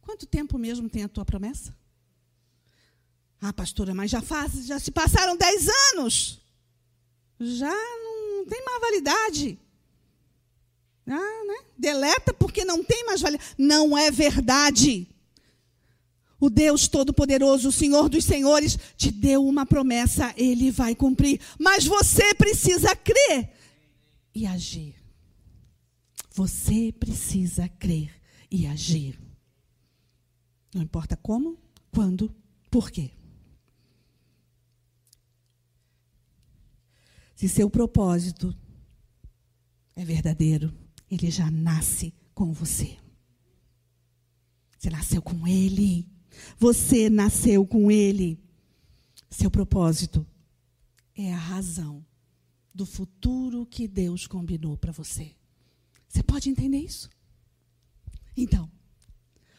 [0.00, 1.76] Quanto tempo mesmo tem a tua promessa?
[3.42, 6.40] Ah, pastora, mas já faz, já se passaram 10 anos.
[7.38, 7.70] Já
[8.48, 9.58] tem mais validade.
[11.06, 11.66] Ah, né?
[11.76, 13.54] Deleta porque não tem mais validade.
[13.56, 15.08] Não é verdade.
[16.40, 21.40] O Deus Todo-Poderoso, o Senhor dos Senhores, te deu uma promessa, ele vai cumprir.
[21.58, 23.50] Mas você precisa crer
[24.34, 24.94] e agir.
[26.32, 28.10] Você precisa crer
[28.50, 29.18] e agir.
[30.72, 31.58] Não importa como,
[31.90, 32.32] quando,
[32.70, 33.10] por quê.
[37.38, 38.52] Se seu propósito
[39.94, 40.74] é verdadeiro,
[41.08, 42.98] ele já nasce com você.
[44.76, 46.04] Você nasceu com ele.
[46.58, 48.42] Você nasceu com ele.
[49.30, 50.26] Seu propósito
[51.14, 52.04] é a razão
[52.74, 55.30] do futuro que Deus combinou para você.
[56.08, 57.08] Você pode entender isso?
[58.36, 58.68] Então,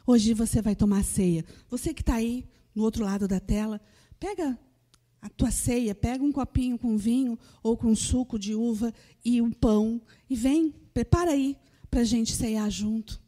[0.06, 1.46] hoje você vai tomar ceia.
[1.70, 3.80] Você que está aí no outro lado da tela,
[4.20, 4.60] pega
[5.22, 8.94] a tua ceia, pega um copinho com vinho ou com suco de uva
[9.24, 11.58] e um pão e vem, prepara aí
[11.90, 13.22] para a gente ceiar junto.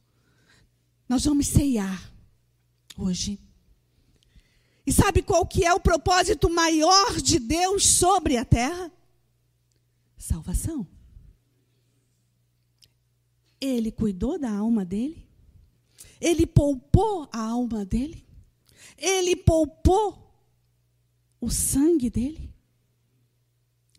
[1.08, 2.14] Nós vamos ceiar
[2.98, 3.40] hoje.
[4.86, 8.92] E sabe qual que é o propósito maior de Deus sobre a terra?
[10.18, 10.88] Salvação.
[13.60, 15.28] Ele cuidou da alma dele?
[16.20, 18.26] Ele poupou a alma dele?
[18.98, 20.21] Ele poupou
[21.42, 22.54] o sangue dele?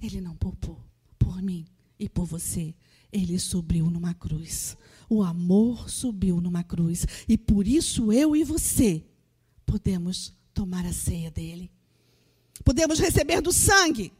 [0.00, 0.80] Ele não poupou
[1.18, 1.66] por mim
[1.98, 2.74] e por você.
[3.12, 4.76] Ele subiu numa cruz.
[5.08, 7.04] O amor subiu numa cruz.
[7.28, 9.04] E por isso eu e você
[9.66, 11.70] podemos tomar a ceia dele.
[12.64, 14.12] Podemos receber do sangue.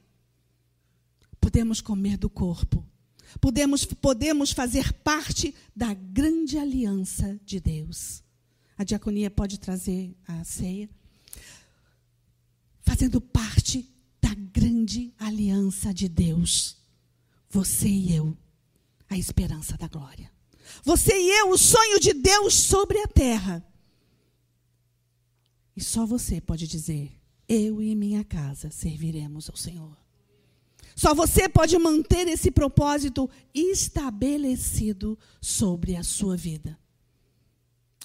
[1.40, 2.84] Podemos comer do corpo.
[3.40, 8.22] Podemos, podemos fazer parte da grande aliança de Deus.
[8.76, 10.88] A diaconia pode trazer a ceia.
[12.82, 13.88] Fazendo parte
[14.20, 16.76] da grande aliança de Deus.
[17.48, 18.36] Você e eu,
[19.08, 20.30] a esperança da glória.
[20.84, 23.64] Você e eu, o sonho de Deus sobre a terra.
[25.76, 27.12] E só você pode dizer:
[27.48, 29.96] Eu e minha casa serviremos ao Senhor.
[30.94, 36.78] Só você pode manter esse propósito estabelecido sobre a sua vida.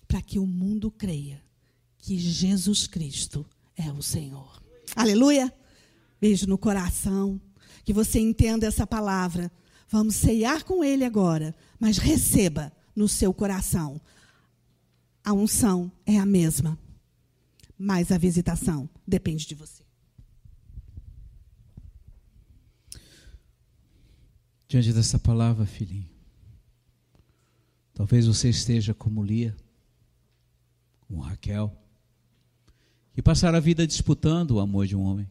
[0.08, 1.44] Para que o mundo creia
[1.98, 4.64] que Jesus Cristo é o Senhor.
[4.96, 5.54] Aleluia!
[6.20, 7.40] Beijo no coração.
[7.84, 9.52] Que você entenda essa palavra.
[9.90, 14.02] Vamos ceiar com Ele agora, mas receba no seu coração.
[15.24, 16.78] A unção é a mesma
[17.78, 19.84] mas a visitação depende de você.
[24.68, 26.10] Diante dessa palavra, filhinho,
[27.94, 29.56] talvez você esteja como Lia,
[31.02, 31.74] como Raquel,
[33.18, 35.28] que passaram a vida disputando o amor de um homem.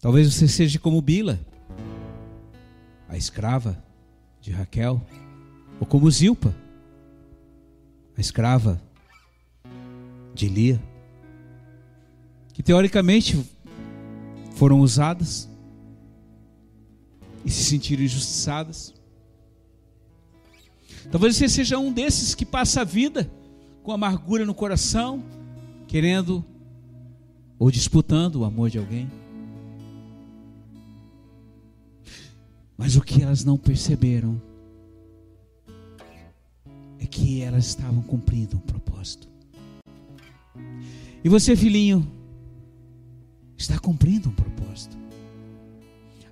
[0.00, 1.38] Talvez você seja como Bila,
[3.06, 3.84] a escrava
[4.40, 5.06] de Raquel,
[5.78, 6.54] ou como Zilpa,
[8.16, 8.80] a escrava
[10.32, 10.82] de Lia,
[12.54, 13.38] que teoricamente
[14.54, 15.46] foram usadas
[17.44, 18.94] e se sentiram injustiçadas.
[21.10, 23.30] Talvez você seja um desses que passa a vida
[23.82, 25.22] com amargura no coração,
[25.86, 26.44] querendo
[27.58, 29.10] ou disputando o amor de alguém.
[32.76, 34.40] Mas o que elas não perceberam
[36.98, 39.28] é que elas estavam cumprindo um propósito.
[41.24, 42.06] E você, filhinho,
[43.56, 44.96] está cumprindo um propósito.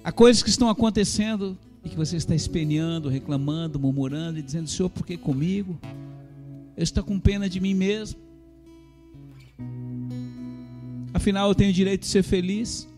[0.03, 4.89] Há coisas que estão acontecendo e que você está esperneando, reclamando, murmurando e dizendo: Senhor,
[4.89, 5.79] por que comigo?
[6.81, 8.19] Eu estou com pena de mim mesmo.
[11.13, 12.89] Afinal, eu tenho direito de ser feliz.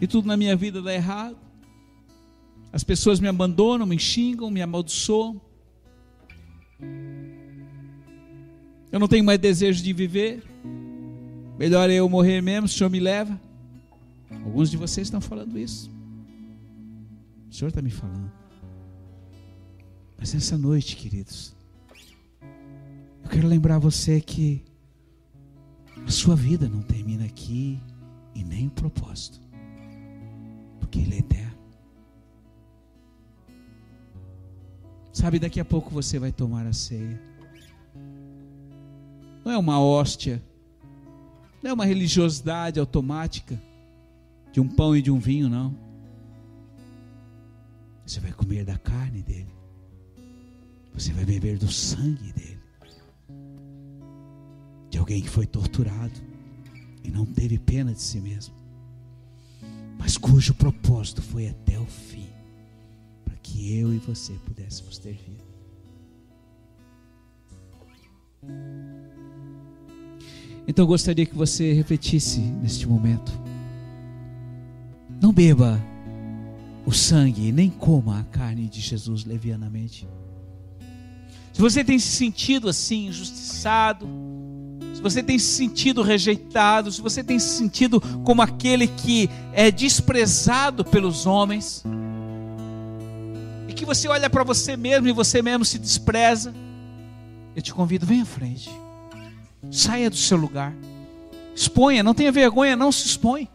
[0.00, 1.36] E tudo na minha vida dá errado.
[2.72, 5.38] As pessoas me abandonam, me xingam, me amaldiçoam.
[8.90, 10.42] Eu não tenho mais desejo de viver.
[11.58, 13.38] Melhor eu morrer mesmo, o Senhor me leva.
[14.42, 15.90] Alguns de vocês estão falando isso.
[17.50, 18.32] O Senhor está me falando.
[20.16, 21.57] Mas nessa noite, queridos,
[23.28, 24.64] eu quero lembrar você que
[26.06, 27.78] a sua vida não termina aqui
[28.34, 29.38] e nem o propósito,
[30.80, 31.58] porque Ele é eterno.
[35.12, 37.20] Sabe, daqui a pouco você vai tomar a ceia.
[39.44, 40.42] Não é uma hóstia,
[41.62, 43.60] não é uma religiosidade automática
[44.50, 45.76] de um pão e de um vinho, não.
[48.06, 49.54] Você vai comer da carne dele,
[50.94, 52.57] você vai beber do sangue dele, de
[55.08, 56.20] alguém que foi torturado
[57.02, 58.54] e não teve pena de si mesmo,
[59.98, 62.28] mas cujo propósito foi até o fim,
[63.24, 65.48] para que eu e você pudéssemos ter vida.
[70.66, 73.32] Então eu gostaria que você refletisse neste momento.
[75.22, 75.82] Não beba
[76.84, 80.06] o sangue, nem coma a carne de Jesus levianamente.
[81.54, 84.06] Se você tem se sentido assim, injustiçado,
[84.94, 89.70] se você tem se sentido rejeitado, se você tem se sentido como aquele que é
[89.70, 91.84] desprezado pelos homens,
[93.68, 96.54] e que você olha para você mesmo e você mesmo se despreza,
[97.54, 98.70] eu te convido, venha à frente.
[99.70, 100.72] Saia do seu lugar.
[101.54, 103.48] Exponha, não tenha vergonha, não se expõe.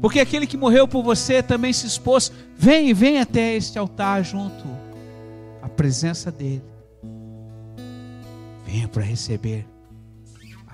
[0.00, 2.32] Porque aquele que morreu por você também se expôs.
[2.56, 4.64] Vem, vem até este altar junto
[5.62, 6.62] à presença dele.
[8.66, 9.66] Venha para receber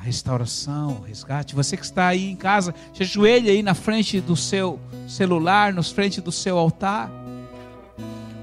[0.06, 1.54] restauração, resgate.
[1.54, 4.78] Você que está aí em casa, se ajoelhe aí na frente do seu
[5.08, 7.10] celular, na frente do seu altar.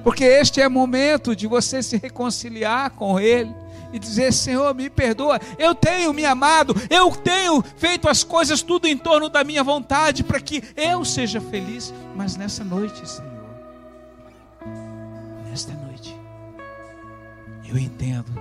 [0.03, 3.55] Porque este é o momento de você se reconciliar com ele
[3.93, 8.85] e dizer: Senhor, me perdoa, eu tenho me amado, eu tenho feito as coisas tudo
[8.85, 11.93] em torno da minha vontade para que eu seja feliz.
[12.13, 13.31] Mas nessa noite, Senhor,
[15.49, 16.13] nesta noite,
[17.65, 18.33] eu entendo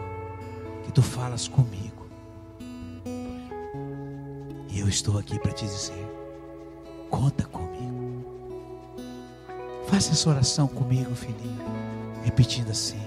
[0.84, 1.91] que tu falas comigo,
[4.72, 6.06] e eu estou aqui para te dizer:
[7.10, 8.24] conta comigo.
[9.86, 11.62] Faça essa oração comigo, filhinho,
[12.24, 13.00] repetindo assim.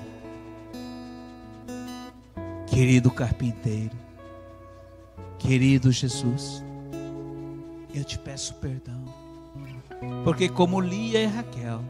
[2.68, 3.96] Querido carpinteiro,
[5.40, 6.64] querido Jesus,
[7.94, 9.06] eu te peço perdão,
[10.24, 11.82] porque como Lia e Raquel,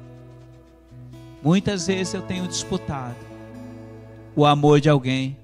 [1.43, 3.17] muitas vezes eu tenho disputado
[4.35, 5.35] o amor de alguém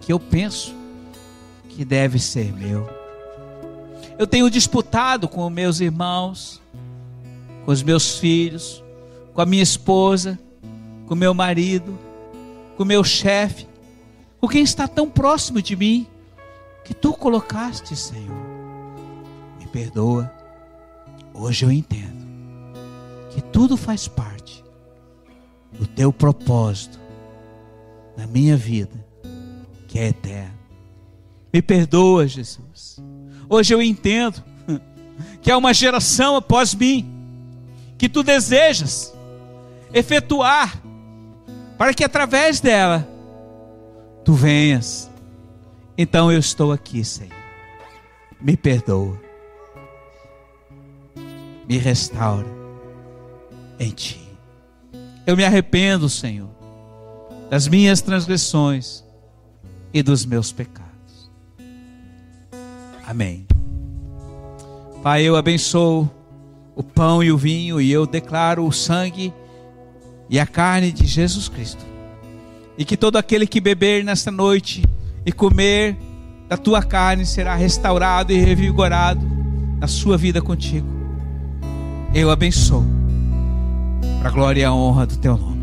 [0.00, 0.74] que eu penso
[1.68, 2.95] que deve ser meu.
[4.18, 6.62] Eu tenho disputado com meus irmãos,
[7.64, 8.82] com os meus filhos,
[9.34, 10.38] com a minha esposa,
[11.06, 11.98] com meu marido,
[12.76, 13.66] com meu chefe,
[14.40, 16.06] com quem está tão próximo de mim,
[16.84, 18.46] que tu colocaste, Senhor.
[19.58, 20.32] Me perdoa.
[21.34, 22.26] Hoje eu entendo
[23.30, 24.64] que tudo faz parte
[25.72, 26.98] do teu propósito
[28.16, 29.04] na minha vida,
[29.86, 30.56] que é eterno.
[31.52, 32.98] Me perdoa, Jesus.
[33.48, 34.42] Hoje eu entendo
[35.40, 37.12] que há uma geração após mim
[37.98, 39.14] que tu desejas
[39.92, 40.80] efetuar
[41.78, 43.08] para que através dela
[44.24, 45.10] tu venhas.
[45.96, 47.32] Então eu estou aqui, Senhor.
[48.40, 49.18] Me perdoa.
[51.68, 52.46] Me restaura
[53.78, 54.20] em ti.
[55.26, 56.50] Eu me arrependo, Senhor,
[57.50, 59.04] das minhas transgressões
[59.92, 60.85] e dos meus pecados.
[63.06, 63.46] Amém.
[65.02, 66.10] Pai, eu abençoo
[66.74, 69.32] o pão e o vinho e eu declaro o sangue
[70.28, 71.84] e a carne de Jesus Cristo
[72.76, 74.84] e que todo aquele que beber nesta noite
[75.24, 75.96] e comer
[76.48, 79.20] da tua carne será restaurado e revigorado
[79.78, 80.86] na sua vida contigo.
[82.14, 82.84] Eu abençoo,
[84.18, 85.55] para a glória e a honra do teu nome.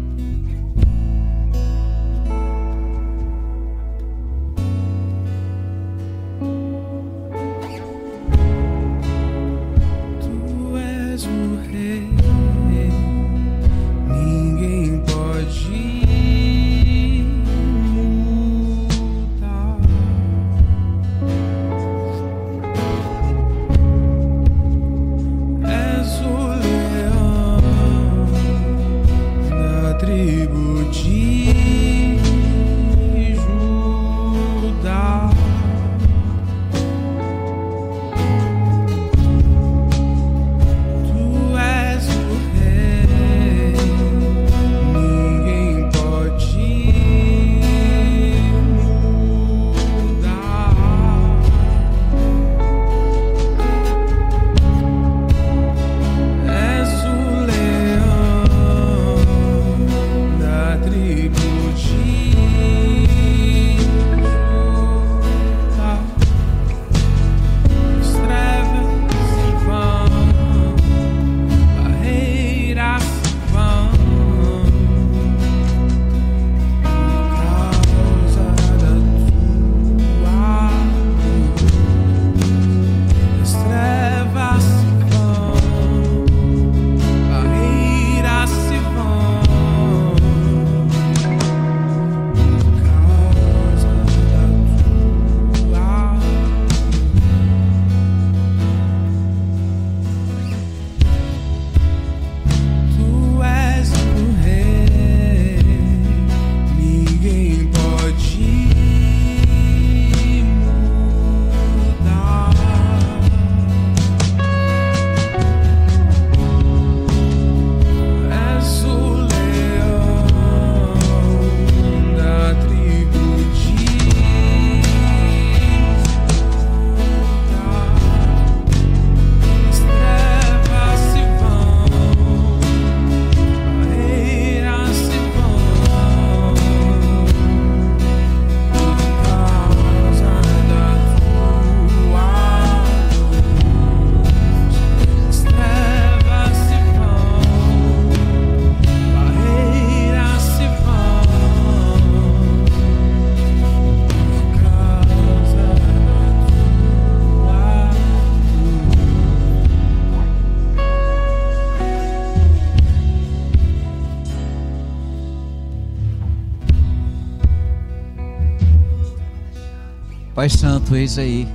[170.93, 171.47] Santo, eis aí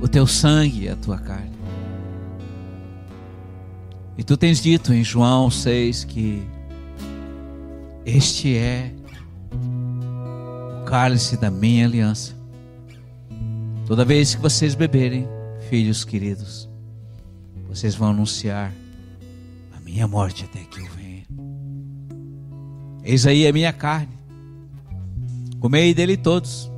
[0.00, 1.52] o teu sangue e a tua carne.
[4.16, 6.46] E tu tens dito em João 6 que
[8.06, 8.92] este é
[9.52, 12.34] o cálice da minha aliança.
[13.86, 15.26] Toda vez que vocês beberem,
[15.68, 16.68] filhos queridos,
[17.68, 18.72] vocês vão anunciar
[19.76, 21.24] a minha morte até que eu venha.
[23.02, 24.14] Eis aí a minha carne.
[25.58, 26.70] Comei dele todos,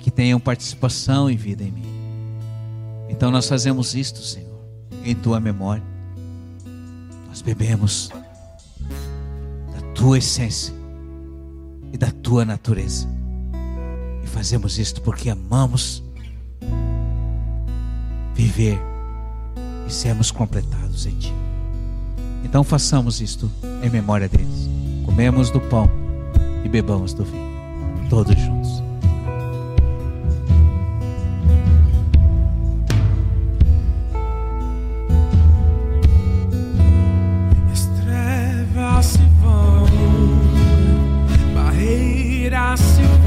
[0.00, 1.86] que tenham participação e vida em mim.
[3.08, 4.60] Então nós fazemos isto, Senhor,
[5.04, 5.82] em tua memória.
[7.28, 8.10] Nós bebemos
[9.72, 10.74] da tua essência
[11.92, 13.06] e da tua natureza.
[14.24, 16.02] E fazemos isto porque amamos
[18.34, 18.80] viver
[19.86, 21.32] e sermos completados em ti.
[22.42, 23.50] Então façamos isto
[23.82, 24.68] em memória deles.
[25.04, 25.90] Comemos do pão
[26.64, 28.89] e bebamos do vinho, todos juntos.
[42.76, 43.19] fácil.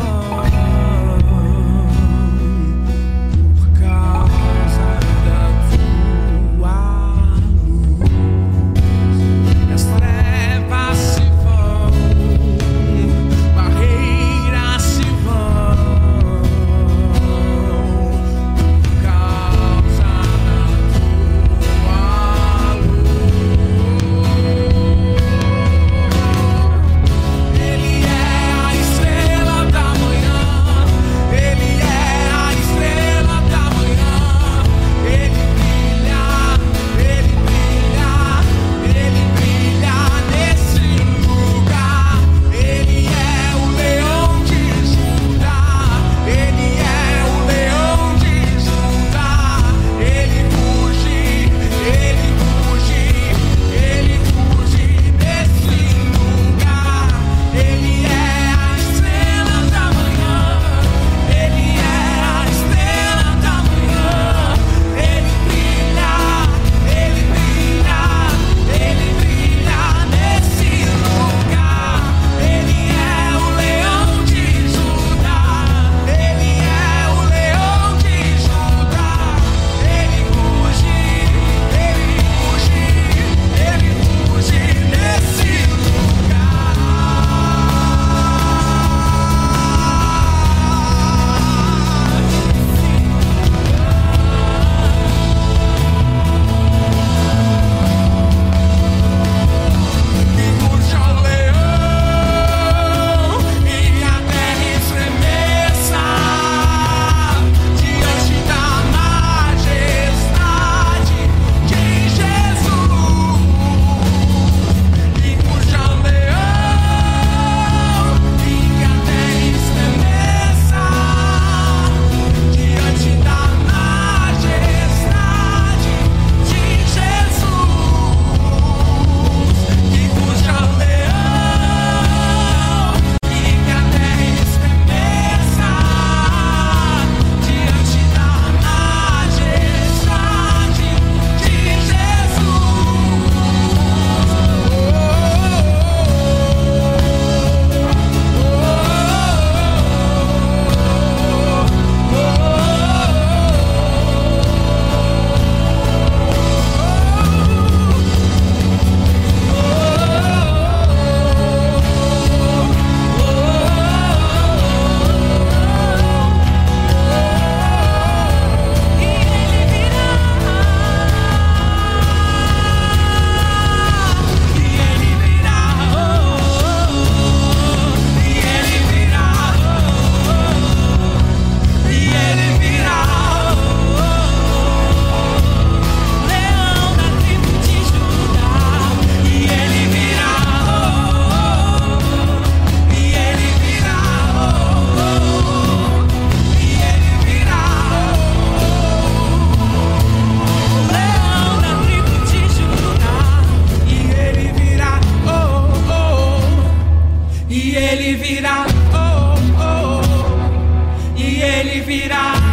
[207.74, 212.53] e ele virá, oh, oh, oh, oh e ele virá.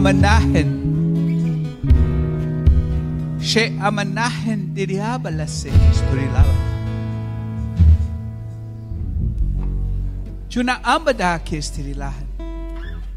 [0.00, 0.70] She'amanahen.
[3.38, 6.54] She'amanahen diriabala se istorilava.
[10.48, 12.26] Juna ambada que estirilahan.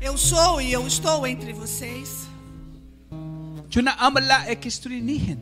[0.01, 2.27] Eu sou e eu estou entre vocês.
[3.69, 5.41] Juna ambala e que estorinihen.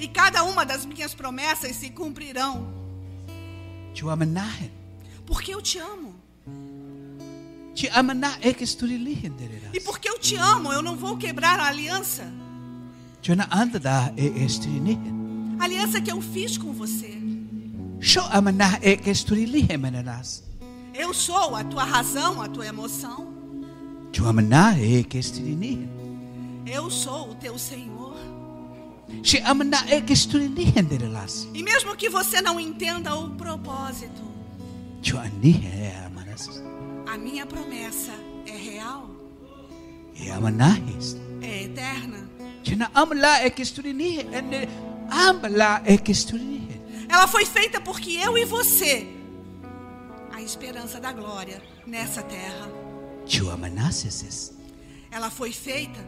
[0.00, 2.66] E cada uma das minhas promessas se cumprirão.
[5.26, 6.11] Porque eu te amo.
[9.72, 12.30] E porque eu te amo, eu não vou quebrar a aliança.
[15.58, 17.18] A aliança que eu fiz com você.
[20.92, 23.32] Eu sou a tua razão, a tua emoção.
[26.66, 28.16] Eu sou o teu Senhor.
[31.54, 34.22] E mesmo que você não entenda o propósito.
[37.12, 38.12] A minha promessa
[38.46, 39.10] é real,
[40.14, 40.28] E
[41.42, 42.28] é eterna.
[47.08, 49.06] Ela foi feita porque eu e você,
[50.32, 52.68] a esperança da glória nessa terra.
[55.10, 56.00] Ela foi feita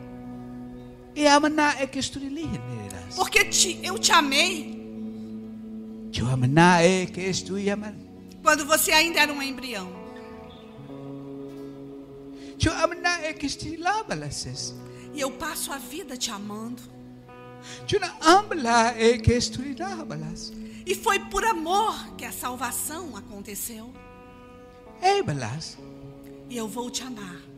[3.16, 4.74] porque te- eu te amei.
[8.42, 10.03] Quando você ainda era um embrião.
[15.12, 16.82] E eu passo a vida te amando.
[20.86, 23.92] E foi por amor que a salvação aconteceu.
[26.48, 27.54] E eu vou te amar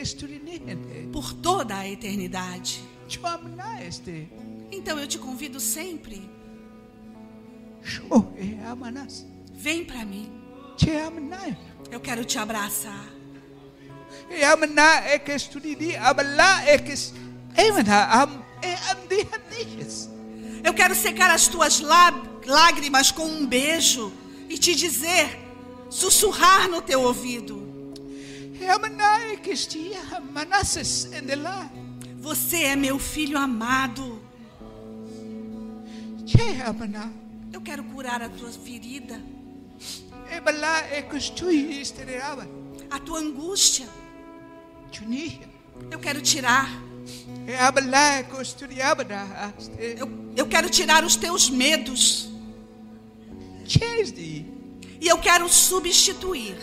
[0.00, 1.10] esturinihen.
[1.12, 2.82] por toda a eternidade.
[4.70, 6.28] Então eu te convido sempre,
[8.38, 9.26] e amanas.
[9.52, 10.32] vem para mim.
[11.90, 13.13] Eu quero te abraçar.
[20.62, 22.12] Eu quero secar as tuas lá-
[22.46, 24.12] lágrimas com um beijo
[24.48, 25.38] e te dizer,
[25.90, 27.62] sussurrar no teu ouvido.
[32.20, 34.22] Você é meu filho amado.
[37.52, 39.20] Eu quero curar a tua ferida,
[42.90, 43.86] a tua angústia.
[45.90, 46.68] Eu quero tirar.
[49.78, 52.30] Eu, eu quero tirar os teus medos.
[55.00, 56.56] E eu quero substituir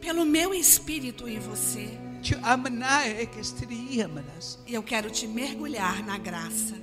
[0.00, 1.98] pelo meu espírito em você.
[4.66, 6.74] E eu quero te mergulhar na graça.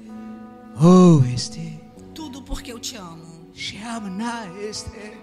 [0.81, 1.79] Oh, este.
[2.15, 3.49] Tudo porque eu te amo.
[3.53, 5.13] Che amana este.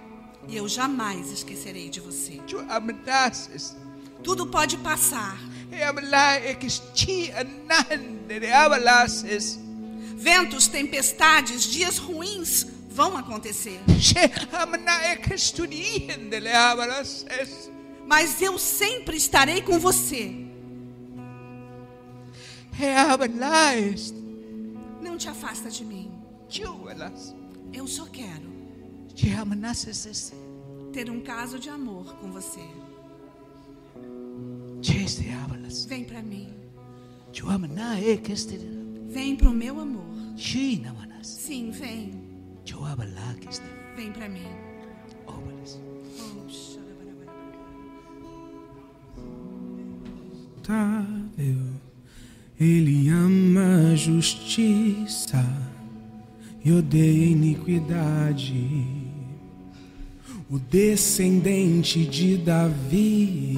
[0.48, 2.40] E eu jamais esquecerei de você.
[4.22, 5.38] Tudo pode passar.
[10.16, 13.80] Ventos, tempestades, dias ruins vão acontecer.
[18.06, 20.34] Mas eu sempre estarei com você.
[25.00, 26.10] Não te afasta de mim.
[27.72, 28.49] Eu só quero.
[30.92, 32.60] Ter um caso de amor com você.
[35.88, 36.48] Vem pra mim.
[38.00, 38.58] E este.
[39.08, 40.04] Vem pro meu amor.
[41.22, 42.12] Sim, vem.
[43.96, 44.46] Vem pra mim.
[52.58, 55.42] Ele ama a justiça
[56.62, 58.99] e odeia a iniquidade.
[60.52, 63.56] O descendente de Davi,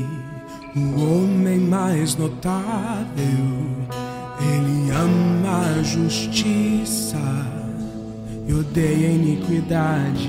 [0.76, 3.06] o homem mais notável.
[4.38, 7.16] Ele ama a justiça
[8.46, 10.28] e odeia a iniquidade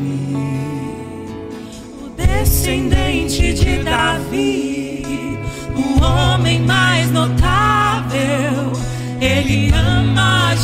[2.01, 5.03] o descendente de Davi,
[5.75, 8.71] o homem mais notável.
[9.19, 10.55] Ele ama a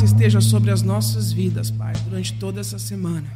[0.00, 3.28] graça esteja sobre as nossas vidas, Pai, durante toda essa semana.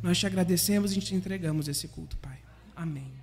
[0.00, 2.38] Nós te agradecemos e te entregamos esse culto, Pai.
[2.76, 3.17] Amém.